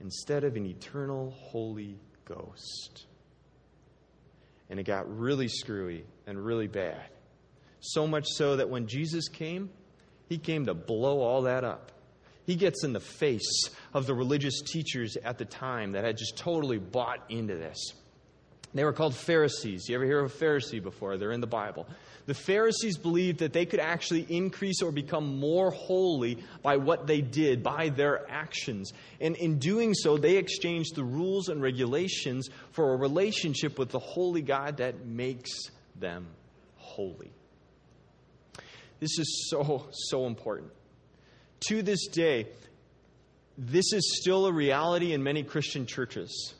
instead 0.00 0.44
of 0.44 0.56
an 0.56 0.66
eternal 0.66 1.30
Holy 1.30 1.98
Ghost. 2.24 3.06
And 4.70 4.78
it 4.78 4.84
got 4.84 5.18
really 5.18 5.48
screwy 5.48 6.04
and 6.26 6.38
really 6.44 6.66
bad. 6.66 7.06
So 7.80 8.06
much 8.06 8.26
so 8.28 8.56
that 8.56 8.68
when 8.68 8.86
Jesus 8.86 9.28
came, 9.28 9.70
he 10.28 10.38
came 10.38 10.66
to 10.66 10.74
blow 10.74 11.20
all 11.20 11.42
that 11.42 11.64
up. 11.64 11.92
He 12.48 12.56
gets 12.56 12.82
in 12.82 12.94
the 12.94 13.00
face 13.00 13.68
of 13.92 14.06
the 14.06 14.14
religious 14.14 14.62
teachers 14.62 15.18
at 15.18 15.36
the 15.36 15.44
time 15.44 15.92
that 15.92 16.04
had 16.04 16.16
just 16.16 16.38
totally 16.38 16.78
bought 16.78 17.22
into 17.28 17.54
this. 17.54 17.92
They 18.72 18.84
were 18.84 18.94
called 18.94 19.14
Pharisees. 19.14 19.86
You 19.86 19.96
ever 19.96 20.06
hear 20.06 20.20
of 20.20 20.32
a 20.32 20.34
Pharisee 20.34 20.82
before? 20.82 21.18
They're 21.18 21.32
in 21.32 21.42
the 21.42 21.46
Bible. 21.46 21.86
The 22.24 22.32
Pharisees 22.32 22.96
believed 22.96 23.40
that 23.40 23.52
they 23.52 23.66
could 23.66 23.80
actually 23.80 24.22
increase 24.30 24.80
or 24.80 24.90
become 24.90 25.38
more 25.38 25.70
holy 25.70 26.42
by 26.62 26.78
what 26.78 27.06
they 27.06 27.20
did, 27.20 27.62
by 27.62 27.90
their 27.90 28.26
actions. 28.30 28.94
And 29.20 29.36
in 29.36 29.58
doing 29.58 29.92
so, 29.92 30.16
they 30.16 30.38
exchanged 30.38 30.94
the 30.94 31.04
rules 31.04 31.50
and 31.50 31.60
regulations 31.60 32.48
for 32.72 32.94
a 32.94 32.96
relationship 32.96 33.78
with 33.78 33.90
the 33.90 33.98
holy 33.98 34.40
God 34.40 34.78
that 34.78 35.04
makes 35.04 35.50
them 36.00 36.28
holy. 36.76 37.30
This 39.00 39.18
is 39.18 39.50
so, 39.50 39.88
so 39.92 40.26
important. 40.26 40.72
To 41.60 41.82
this 41.82 42.06
day, 42.06 42.46
this 43.56 43.92
is 43.92 44.18
still 44.20 44.46
a 44.46 44.52
reality 44.52 45.12
in 45.12 45.22
many 45.22 45.42
Christian 45.42 45.86
churches. 45.86 46.54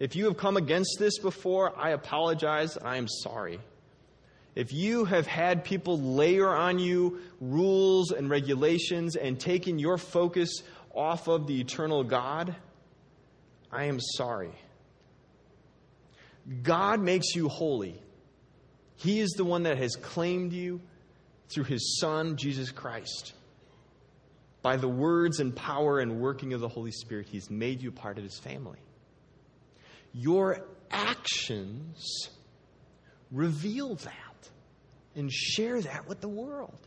If 0.00 0.16
you 0.16 0.24
have 0.24 0.36
come 0.36 0.56
against 0.56 0.96
this 0.98 1.18
before, 1.18 1.72
I 1.78 1.90
apologize. 1.90 2.76
I 2.76 2.96
am 2.96 3.06
sorry. 3.08 3.60
If 4.54 4.72
you 4.72 5.04
have 5.04 5.26
had 5.26 5.64
people 5.64 6.00
layer 6.00 6.48
on 6.48 6.78
you 6.78 7.20
rules 7.40 8.10
and 8.10 8.28
regulations 8.28 9.16
and 9.16 9.38
taken 9.38 9.78
your 9.78 9.98
focus 9.98 10.62
off 10.94 11.28
of 11.28 11.46
the 11.46 11.60
eternal 11.60 12.04
God, 12.04 12.54
I 13.72 13.84
am 13.84 13.98
sorry. 14.00 14.52
God 16.62 17.00
makes 17.00 17.34
you 17.34 17.48
holy. 17.48 18.00
He 18.96 19.20
is 19.20 19.30
the 19.30 19.44
one 19.44 19.64
that 19.64 19.78
has 19.78 19.96
claimed 19.96 20.52
you 20.52 20.80
through 21.48 21.64
his 21.64 21.98
Son, 22.00 22.36
Jesus 22.36 22.70
Christ. 22.70 23.32
By 24.64 24.78
the 24.78 24.88
words 24.88 25.40
and 25.40 25.54
power 25.54 26.00
and 26.00 26.20
working 26.20 26.54
of 26.54 26.60
the 26.62 26.68
Holy 26.68 26.90
Spirit, 26.90 27.26
he's 27.28 27.50
made 27.50 27.82
you 27.82 27.92
part 27.92 28.16
of 28.16 28.24
his 28.24 28.38
family. 28.38 28.78
Your 30.14 30.64
actions 30.90 32.30
reveal 33.30 33.96
that 33.96 34.48
and 35.14 35.30
share 35.30 35.82
that 35.82 36.08
with 36.08 36.22
the 36.22 36.30
world. 36.30 36.78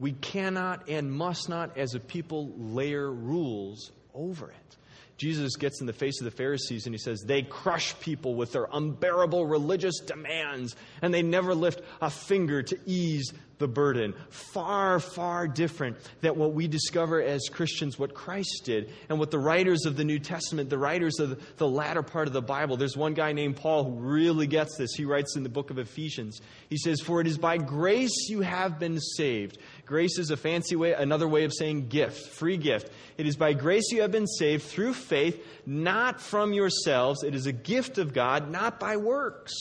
We 0.00 0.10
cannot 0.10 0.88
and 0.88 1.12
must 1.12 1.48
not, 1.48 1.78
as 1.78 1.94
a 1.94 2.00
people, 2.00 2.52
layer 2.58 3.08
rules 3.08 3.92
over 4.12 4.50
it. 4.50 4.76
Jesus 5.18 5.54
gets 5.54 5.80
in 5.80 5.86
the 5.86 5.92
face 5.92 6.20
of 6.20 6.24
the 6.24 6.32
Pharisees 6.32 6.86
and 6.86 6.92
he 6.92 6.98
says, 6.98 7.22
They 7.24 7.42
crush 7.42 7.96
people 8.00 8.34
with 8.34 8.50
their 8.50 8.66
unbearable 8.72 9.46
religious 9.46 10.00
demands, 10.00 10.74
and 11.00 11.14
they 11.14 11.22
never 11.22 11.54
lift 11.54 11.80
a 12.00 12.10
finger 12.10 12.60
to 12.64 12.78
ease 12.86 13.32
the 13.58 13.68
burden. 13.68 14.14
Far, 14.30 15.00
far 15.00 15.46
different 15.46 15.96
than 16.20 16.36
what 16.36 16.52
we 16.52 16.68
discover 16.68 17.22
as 17.22 17.48
Christians, 17.50 17.98
what 17.98 18.14
Christ 18.14 18.62
did, 18.64 18.90
and 19.08 19.18
what 19.18 19.30
the 19.30 19.38
writers 19.38 19.86
of 19.86 19.96
the 19.96 20.04
New 20.04 20.18
Testament, 20.18 20.70
the 20.70 20.78
writers 20.78 21.20
of 21.20 21.56
the 21.56 21.68
latter 21.68 22.02
part 22.02 22.26
of 22.26 22.32
the 22.32 22.42
Bible. 22.42 22.76
There's 22.76 22.96
one 22.96 23.14
guy 23.14 23.32
named 23.32 23.56
Paul 23.56 23.84
who 23.84 23.92
really 23.92 24.46
gets 24.46 24.76
this. 24.76 24.94
He 24.94 25.04
writes 25.04 25.36
in 25.36 25.42
the 25.42 25.48
book 25.48 25.70
of 25.70 25.78
Ephesians. 25.78 26.40
He 26.68 26.76
says, 26.76 27.00
For 27.00 27.20
it 27.20 27.26
is 27.26 27.38
by 27.38 27.58
grace 27.58 28.28
you 28.28 28.40
have 28.40 28.78
been 28.78 29.00
saved. 29.00 29.58
Grace 29.86 30.18
is 30.18 30.30
a 30.30 30.36
fancy 30.36 30.76
way, 30.76 30.92
another 30.92 31.28
way 31.28 31.44
of 31.44 31.52
saying 31.52 31.88
gift, 31.88 32.28
free 32.34 32.56
gift. 32.56 32.90
It 33.18 33.26
is 33.26 33.36
by 33.36 33.52
grace 33.52 33.90
you 33.92 34.02
have 34.02 34.12
been 34.12 34.26
saved 34.26 34.64
through 34.64 34.94
faith, 34.94 35.44
not 35.66 36.20
from 36.20 36.52
yourselves. 36.52 37.22
It 37.22 37.34
is 37.34 37.46
a 37.46 37.52
gift 37.52 37.98
of 37.98 38.12
God, 38.12 38.50
not 38.50 38.80
by 38.80 38.96
works 38.96 39.52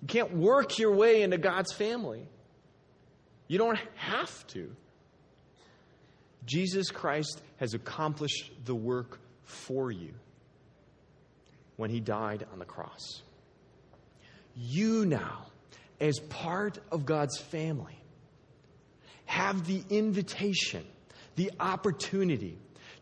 You 0.00 0.08
can't 0.08 0.34
work 0.34 0.78
your 0.78 0.94
way 0.94 1.22
into 1.22 1.38
God's 1.38 1.72
family. 1.72 2.26
You 3.48 3.58
don't 3.58 3.78
have 3.96 4.46
to. 4.48 4.70
Jesus 6.44 6.90
Christ 6.90 7.42
has 7.56 7.74
accomplished 7.74 8.52
the 8.64 8.74
work 8.74 9.18
for 9.44 9.90
you 9.90 10.14
when 11.76 11.90
he 11.90 12.00
died 12.00 12.46
on 12.52 12.58
the 12.58 12.64
cross. 12.64 13.22
You 14.54 15.06
now, 15.06 15.46
as 16.00 16.18
part 16.20 16.78
of 16.92 17.06
God's 17.06 17.38
family, 17.38 17.98
have 19.24 19.66
the 19.66 19.82
invitation, 19.90 20.84
the 21.36 21.52
opportunity 21.60 22.58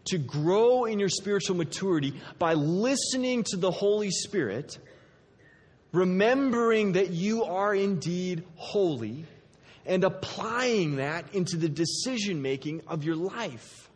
to 0.07 0.19
grow 0.19 0.85
in 0.85 0.99
your 0.99 1.09
spiritual 1.09 1.57
maturity 1.57 2.15
by 2.39 2.55
listening 2.55 3.45
to 3.45 3.57
the 3.57 3.71
Holy 3.71 4.11
Spirit, 4.11 4.79
remembering 5.93 6.93
that 6.93 7.11
you 7.11 7.45
are 7.45 7.75
indeed 7.75 8.45
holy, 8.57 9.25
and 9.87 10.05
applying 10.05 10.97
that 10.97 11.25
into 11.35 11.57
the 11.57 11.69
decision 11.69 12.43
making 12.43 12.83
of 12.87 13.05
your 13.05 13.17
life. 13.17 13.89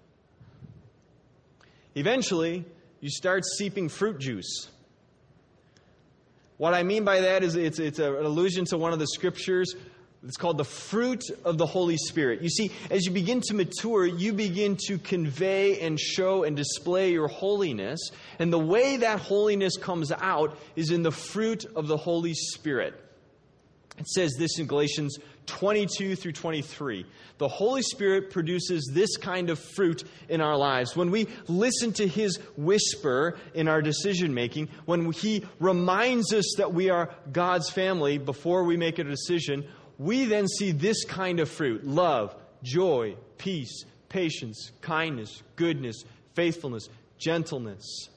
Eventually, 1.95 2.65
you 3.01 3.11
start 3.11 3.45
seeping 3.45 3.89
fruit 3.89 4.19
juice. 4.19 4.69
What 6.57 6.75
I 6.75 6.83
mean 6.83 7.05
by 7.05 7.23
that 7.23 7.43
is 7.43 7.57
it's, 7.57 7.79
it's 7.79 7.99
an 7.99 8.15
allusion 8.15 8.65
to 8.67 8.79
one 8.79 8.93
of 8.93 8.99
the 8.99 9.07
scriptures 9.07 9.75
it's 10.27 10.37
called 10.37 10.59
the 10.59 10.65
fruit 10.65 11.25
of 11.47 11.57
the 11.57 11.65
Holy 11.65 11.97
Spirit. 11.97 12.43
You 12.43 12.51
see, 12.51 12.71
as 12.91 13.07
you 13.07 13.11
begin 13.11 13.41
to 13.43 13.55
mature, 13.55 14.05
you 14.05 14.35
begin 14.35 14.77
to 14.87 14.99
convey 14.99 15.81
and 15.81 15.99
show 15.99 16.45
and 16.45 16.55
display 16.55 17.13
your 17.13 17.29
holiness. 17.29 18.11
And 18.39 18.53
the 18.53 18.59
way 18.59 18.99
that 18.99 19.19
holiness 19.19 19.79
comes 19.79 20.13
out 20.13 20.59
is 20.77 20.91
in 20.91 21.03
the 21.03 21.11
fruit 21.11 21.65
of 21.75 21.87
the 21.87 21.97
Holy 21.97 22.35
Spirit. 22.35 22.95
It 23.97 24.09
says 24.09 24.35
this 24.39 24.59
in 24.59 24.67
Galatians 24.67 25.19
22 25.51 26.15
through 26.15 26.33
23. 26.33 27.05
The 27.39 27.49
Holy 27.49 27.83
Spirit 27.83 28.31
produces 28.31 28.89
this 28.95 29.17
kind 29.17 29.51
of 29.51 29.59
fruit 29.59 30.05
in 30.29 30.41
our 30.41 30.57
lives. 30.57 30.95
When 30.95 31.11
we 31.11 31.27
listen 31.49 31.93
to 31.95 32.07
His 32.07 32.39
whisper 32.57 33.37
in 33.53 33.67
our 33.67 33.83
decision 33.83 34.33
making, 34.33 34.69
when 34.85 35.11
He 35.11 35.45
reminds 35.59 36.33
us 36.33 36.55
that 36.59 36.73
we 36.73 36.89
are 36.89 37.13
God's 37.33 37.69
family 37.69 38.19
before 38.19 38.65
we 38.65 38.77
make 38.77 38.99
a 38.99 39.05
decision, 39.05 39.67
we 39.99 40.25
then 40.25 40.47
see 40.47 40.71
this 40.71 41.05
kind 41.05 41.41
of 41.41 41.49
fruit 41.51 41.85
love, 41.85 42.35
joy, 42.63 43.17
peace, 43.37 43.85
patience, 44.09 44.71
kindness, 44.81 45.43
goodness, 45.57 46.05
faithfulness, 46.35 46.89
gentleness, 47.19 48.09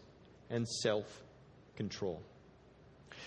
and 0.49 0.67
self 0.67 1.23
control. 1.75 2.21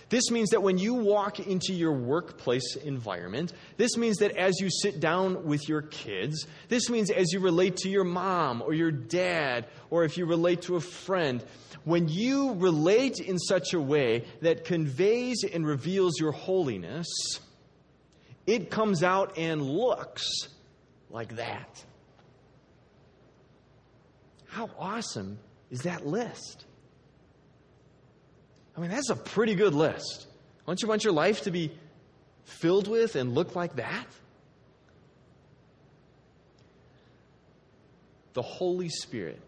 This 0.08 0.30
means 0.30 0.50
that 0.50 0.62
when 0.62 0.78
you 0.78 0.94
walk 0.94 1.40
into 1.40 1.72
your 1.72 1.92
workplace 1.92 2.76
environment, 2.76 3.52
this 3.76 3.96
means 3.96 4.18
that 4.18 4.36
as 4.36 4.60
you 4.60 4.70
sit 4.70 5.00
down 5.00 5.44
with 5.44 5.68
your 5.68 5.82
kids, 5.82 6.46
this 6.68 6.88
means 6.88 7.10
as 7.10 7.32
you 7.32 7.40
relate 7.40 7.76
to 7.78 7.88
your 7.88 8.04
mom 8.04 8.62
or 8.62 8.72
your 8.72 8.92
dad, 8.92 9.66
or 9.90 10.04
if 10.04 10.16
you 10.16 10.26
relate 10.26 10.62
to 10.62 10.76
a 10.76 10.80
friend, 10.80 11.44
when 11.84 12.08
you 12.08 12.54
relate 12.54 13.18
in 13.20 13.38
such 13.38 13.74
a 13.74 13.80
way 13.80 14.24
that 14.42 14.64
conveys 14.64 15.44
and 15.44 15.66
reveals 15.66 16.18
your 16.20 16.32
holiness, 16.32 17.06
it 18.46 18.70
comes 18.70 19.02
out 19.02 19.36
and 19.38 19.62
looks 19.62 20.28
like 21.10 21.36
that. 21.36 21.84
How 24.46 24.70
awesome 24.78 25.38
is 25.70 25.80
that 25.80 26.06
list? 26.06 26.64
I 28.76 28.80
mean, 28.80 28.90
that's 28.90 29.10
a 29.10 29.16
pretty 29.16 29.54
good 29.54 29.74
list. 29.74 30.26
Don't 30.66 30.80
you 30.82 30.88
want 30.88 31.04
your 31.04 31.12
life 31.12 31.42
to 31.42 31.50
be 31.50 31.72
filled 32.44 32.88
with 32.88 33.16
and 33.16 33.34
look 33.34 33.56
like 33.56 33.76
that? 33.76 34.06
The 38.34 38.42
Holy 38.42 38.90
Spirit. 38.90 39.40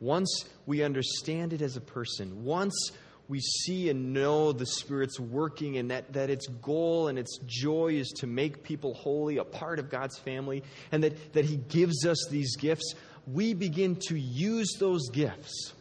Once 0.00 0.44
we 0.66 0.82
understand 0.82 1.52
it 1.52 1.62
as 1.62 1.76
a 1.76 1.80
person, 1.80 2.44
once 2.44 2.90
we 3.28 3.38
see 3.38 3.88
and 3.90 4.12
know 4.12 4.52
the 4.52 4.66
Spirit's 4.66 5.20
working 5.20 5.76
and 5.76 5.92
that, 5.92 6.12
that 6.14 6.30
its 6.30 6.48
goal 6.48 7.06
and 7.06 7.16
its 7.16 7.38
joy 7.46 7.92
is 7.92 8.08
to 8.18 8.26
make 8.26 8.64
people 8.64 8.92
holy, 8.94 9.36
a 9.36 9.44
part 9.44 9.78
of 9.78 9.88
God's 9.88 10.18
family, 10.18 10.64
and 10.90 11.04
that, 11.04 11.32
that 11.34 11.44
He 11.44 11.56
gives 11.56 12.04
us 12.04 12.26
these 12.28 12.56
gifts, 12.56 12.94
we 13.28 13.54
begin 13.54 13.94
to 14.08 14.18
use 14.18 14.74
those 14.80 15.08
gifts, 15.10 15.74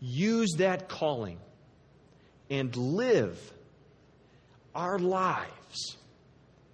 use 0.00 0.54
that 0.58 0.88
calling, 0.88 1.38
and 2.50 2.74
live 2.76 3.38
our 4.74 4.98
lives 4.98 5.96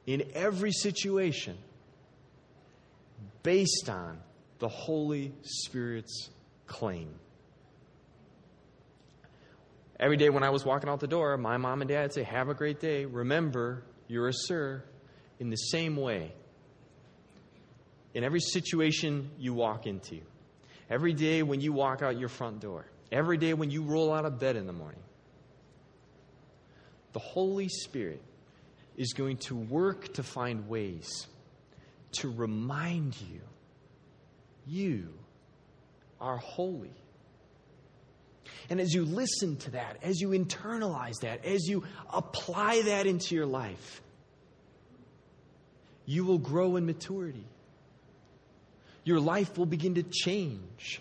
in 0.07 0.25
every 0.35 0.73
situation 0.73 1.57
based 3.43 3.89
on 3.89 4.19
the 4.59 4.69
Holy 4.69 5.33
Spirit's 5.43 6.31
claim. 6.67 7.15
Every 9.99 10.17
day 10.17 10.29
when 10.29 10.43
I 10.43 10.51
was 10.51 10.65
walking 10.65 10.89
out 10.89 11.01
the 11.01 11.07
door, 11.07 11.37
my 11.37 11.57
mom 11.57 11.81
and 11.81 11.89
dad 11.89 12.13
say, 12.13 12.25
Have 12.25 12.49
a 12.49 12.55
great 12.55 12.81
day. 12.81 13.05
Remember, 13.05 13.85
you're 14.09 14.29
a 14.29 14.33
sir. 14.33 14.83
In 15.41 15.51
the 15.51 15.57
same 15.57 15.97
way, 15.97 16.33
in 18.15 18.23
every 18.23 18.41
situation 18.41 19.31
you 19.39 19.53
walk 19.53 19.87
into, 19.87 20.21
every 20.89 21.13
day 21.13 21.43
when 21.43 21.61
you 21.61 21.73
walk 21.73 22.03
out 22.03 22.19
your 22.19 22.29
front 22.29 22.61
door, 22.61 22.87
every 23.11 23.37
day 23.37 23.55
when 23.55 23.71
you 23.71 23.83
roll 23.83 24.12
out 24.12 24.25
of 24.25 24.38
bed 24.38 24.57
in 24.57 24.67
the 24.67 24.73
morning, 24.73 25.03
the 27.12 27.21
Holy 27.21 27.69
Spirit 27.69 28.23
is 28.97 29.12
going 29.12 29.37
to 29.38 29.55
work 29.55 30.14
to 30.14 30.23
find 30.23 30.69
ways 30.69 31.27
to 32.12 32.31
remind 32.31 33.21
you 33.21 33.40
you 34.67 35.09
are 36.21 36.37
holy. 36.38 36.93
And 38.71 38.81
as 38.81 38.95
you 38.95 39.05
listen 39.05 39.57
to 39.59 39.73
that, 39.73 39.99
as 40.03 40.21
you 40.21 40.31
internalize 40.31 41.21
that, 41.21 41.45
as 41.45 41.67
you 41.67 41.85
apply 42.11 42.83
that 42.83 43.07
into 43.07 43.35
your 43.35 43.47
life, 43.47 44.01
you 46.07 46.25
will 46.25 46.38
grow 46.38 46.77
in 46.77 46.87
maturity. 46.87 47.47
Your 49.05 49.21
life 49.21 49.59
will 49.59 49.67
begin 49.67 49.95
to 49.97 50.03
change. 50.03 51.01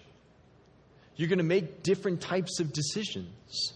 You're 1.15 1.30
going 1.30 1.38
to 1.38 1.43
make 1.43 1.84
different 1.84 2.21
types 2.21 2.60
of 2.60 2.73
decisions. 2.73 3.73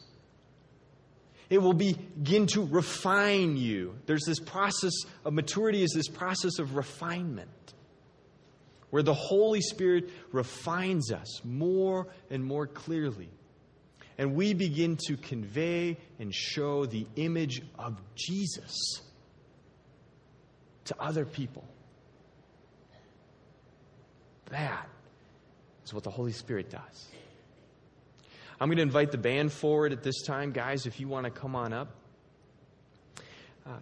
It 1.49 1.59
will 1.59 1.73
begin 1.73 2.47
to 2.47 2.65
refine 2.65 3.57
you. 3.57 3.95
There's 4.05 4.25
this 4.25 4.39
process 4.39 4.93
of 5.23 5.33
maturity, 5.33 5.83
is 5.83 5.91
this 5.91 6.09
process 6.09 6.59
of 6.59 6.75
refinement 6.75 7.49
where 8.89 9.03
the 9.03 9.13
Holy 9.13 9.61
Spirit 9.61 10.09
refines 10.31 11.11
us 11.11 11.41
more 11.43 12.07
and 12.29 12.43
more 12.43 12.67
clearly 12.67 13.29
and 14.17 14.33
we 14.33 14.53
begin 14.53 14.97
to 15.07 15.15
convey 15.15 15.97
and 16.19 16.33
show 16.33 16.85
the 16.85 17.05
image 17.15 17.61
of 17.77 18.01
Jesus 18.15 19.01
to 20.85 20.95
other 20.99 21.25
people. 21.25 21.63
That 24.49 24.87
is 25.85 25.93
what 25.93 26.03
the 26.03 26.09
Holy 26.09 26.31
Spirit 26.31 26.71
does. 26.71 27.07
I'm 28.59 28.69
going 28.69 28.77
to 28.77 28.83
invite 28.83 29.11
the 29.11 29.19
band 29.19 29.53
forward 29.53 29.93
at 29.93 30.01
this 30.01 30.23
time. 30.23 30.51
Guys, 30.51 30.87
if 30.87 30.99
you 30.99 31.07
want 31.07 31.25
to 31.25 31.29
come 31.29 31.55
on 31.55 31.73
up, 31.73 31.89
uh, 33.67 33.77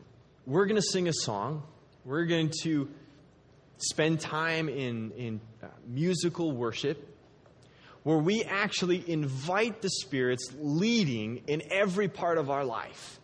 we're 0.46 0.66
going 0.66 0.76
to 0.76 0.88
sing 0.92 1.08
a 1.08 1.14
song. 1.14 1.64
We're 2.04 2.26
going 2.26 2.52
to 2.64 2.90
spend 3.78 4.20
time 4.20 4.68
in, 4.68 5.12
in 5.12 5.42
uh, 5.64 5.68
musical 5.88 6.52
worship 6.52 7.10
where 8.04 8.18
we 8.18 8.44
actually 8.44 9.10
invite 9.10 9.82
the 9.82 9.90
Spirit's 9.90 10.52
leading 10.60 11.38
in 11.48 11.64
every 11.72 12.10
part 12.10 12.38
of 12.38 12.50
our 12.52 12.66
life, 12.66 13.20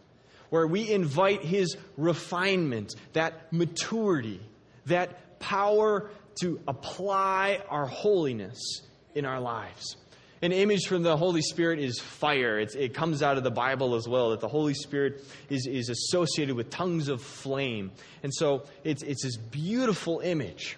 where 0.49 0.65
we 0.65 0.89
invite 0.89 1.43
His 1.43 1.75
refinement, 1.97 2.95
that 3.11 3.51
maturity, 3.51 4.39
that 4.85 5.39
power 5.39 6.09
to 6.41 6.61
apply 6.67 7.61
our 7.69 7.85
holiness 7.85 8.81
in 9.13 9.25
our 9.25 9.41
lives. 9.41 9.97
An 10.43 10.51
image 10.51 10.87
from 10.87 11.03
the 11.03 11.15
Holy 11.15 11.41
Spirit 11.41 11.79
is 11.79 11.99
fire. 11.99 12.59
It's, 12.59 12.73
it 12.73 12.95
comes 12.95 13.21
out 13.21 13.37
of 13.37 13.43
the 13.43 13.51
Bible 13.51 13.93
as 13.95 14.07
well, 14.07 14.31
that 14.31 14.39
the 14.39 14.47
Holy 14.47 14.73
Spirit 14.73 15.23
is, 15.49 15.67
is 15.67 15.89
associated 15.89 16.55
with 16.55 16.71
tongues 16.71 17.09
of 17.09 17.21
flame. 17.21 17.91
And 18.23 18.33
so 18.33 18.63
it's, 18.83 19.03
it's 19.03 19.23
this 19.23 19.37
beautiful 19.37 20.19
image 20.21 20.77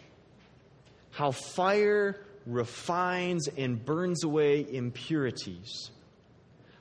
how 1.11 1.31
fire 1.31 2.25
refines 2.45 3.47
and 3.47 3.83
burns 3.83 4.23
away 4.23 4.65
impurities. 4.69 5.91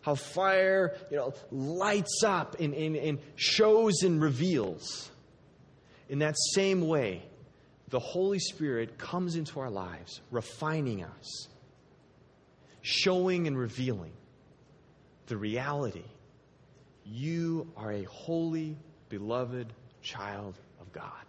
How 0.00 0.14
fire, 0.16 0.96
you 1.10 1.18
know, 1.18 1.34
lights 1.52 2.22
up 2.24 2.58
and, 2.58 2.74
and, 2.74 2.96
and 2.96 3.18
shows 3.36 4.02
and 4.02 4.20
reveals. 4.20 5.10
In 6.08 6.18
that 6.20 6.34
same 6.54 6.88
way, 6.88 7.22
the 7.90 8.00
Holy 8.00 8.38
Spirit 8.38 8.98
comes 8.98 9.36
into 9.36 9.60
our 9.60 9.70
lives, 9.70 10.20
refining 10.30 11.04
us, 11.04 11.48
showing 12.82 13.46
and 13.46 13.56
revealing 13.56 14.12
the 15.26 15.36
reality 15.36 16.04
You 17.04 17.72
are 17.76 17.92
a 17.92 18.02
holy, 18.04 18.76
beloved 19.08 19.72
child 20.02 20.58
of 20.80 20.92
God. 20.92 21.24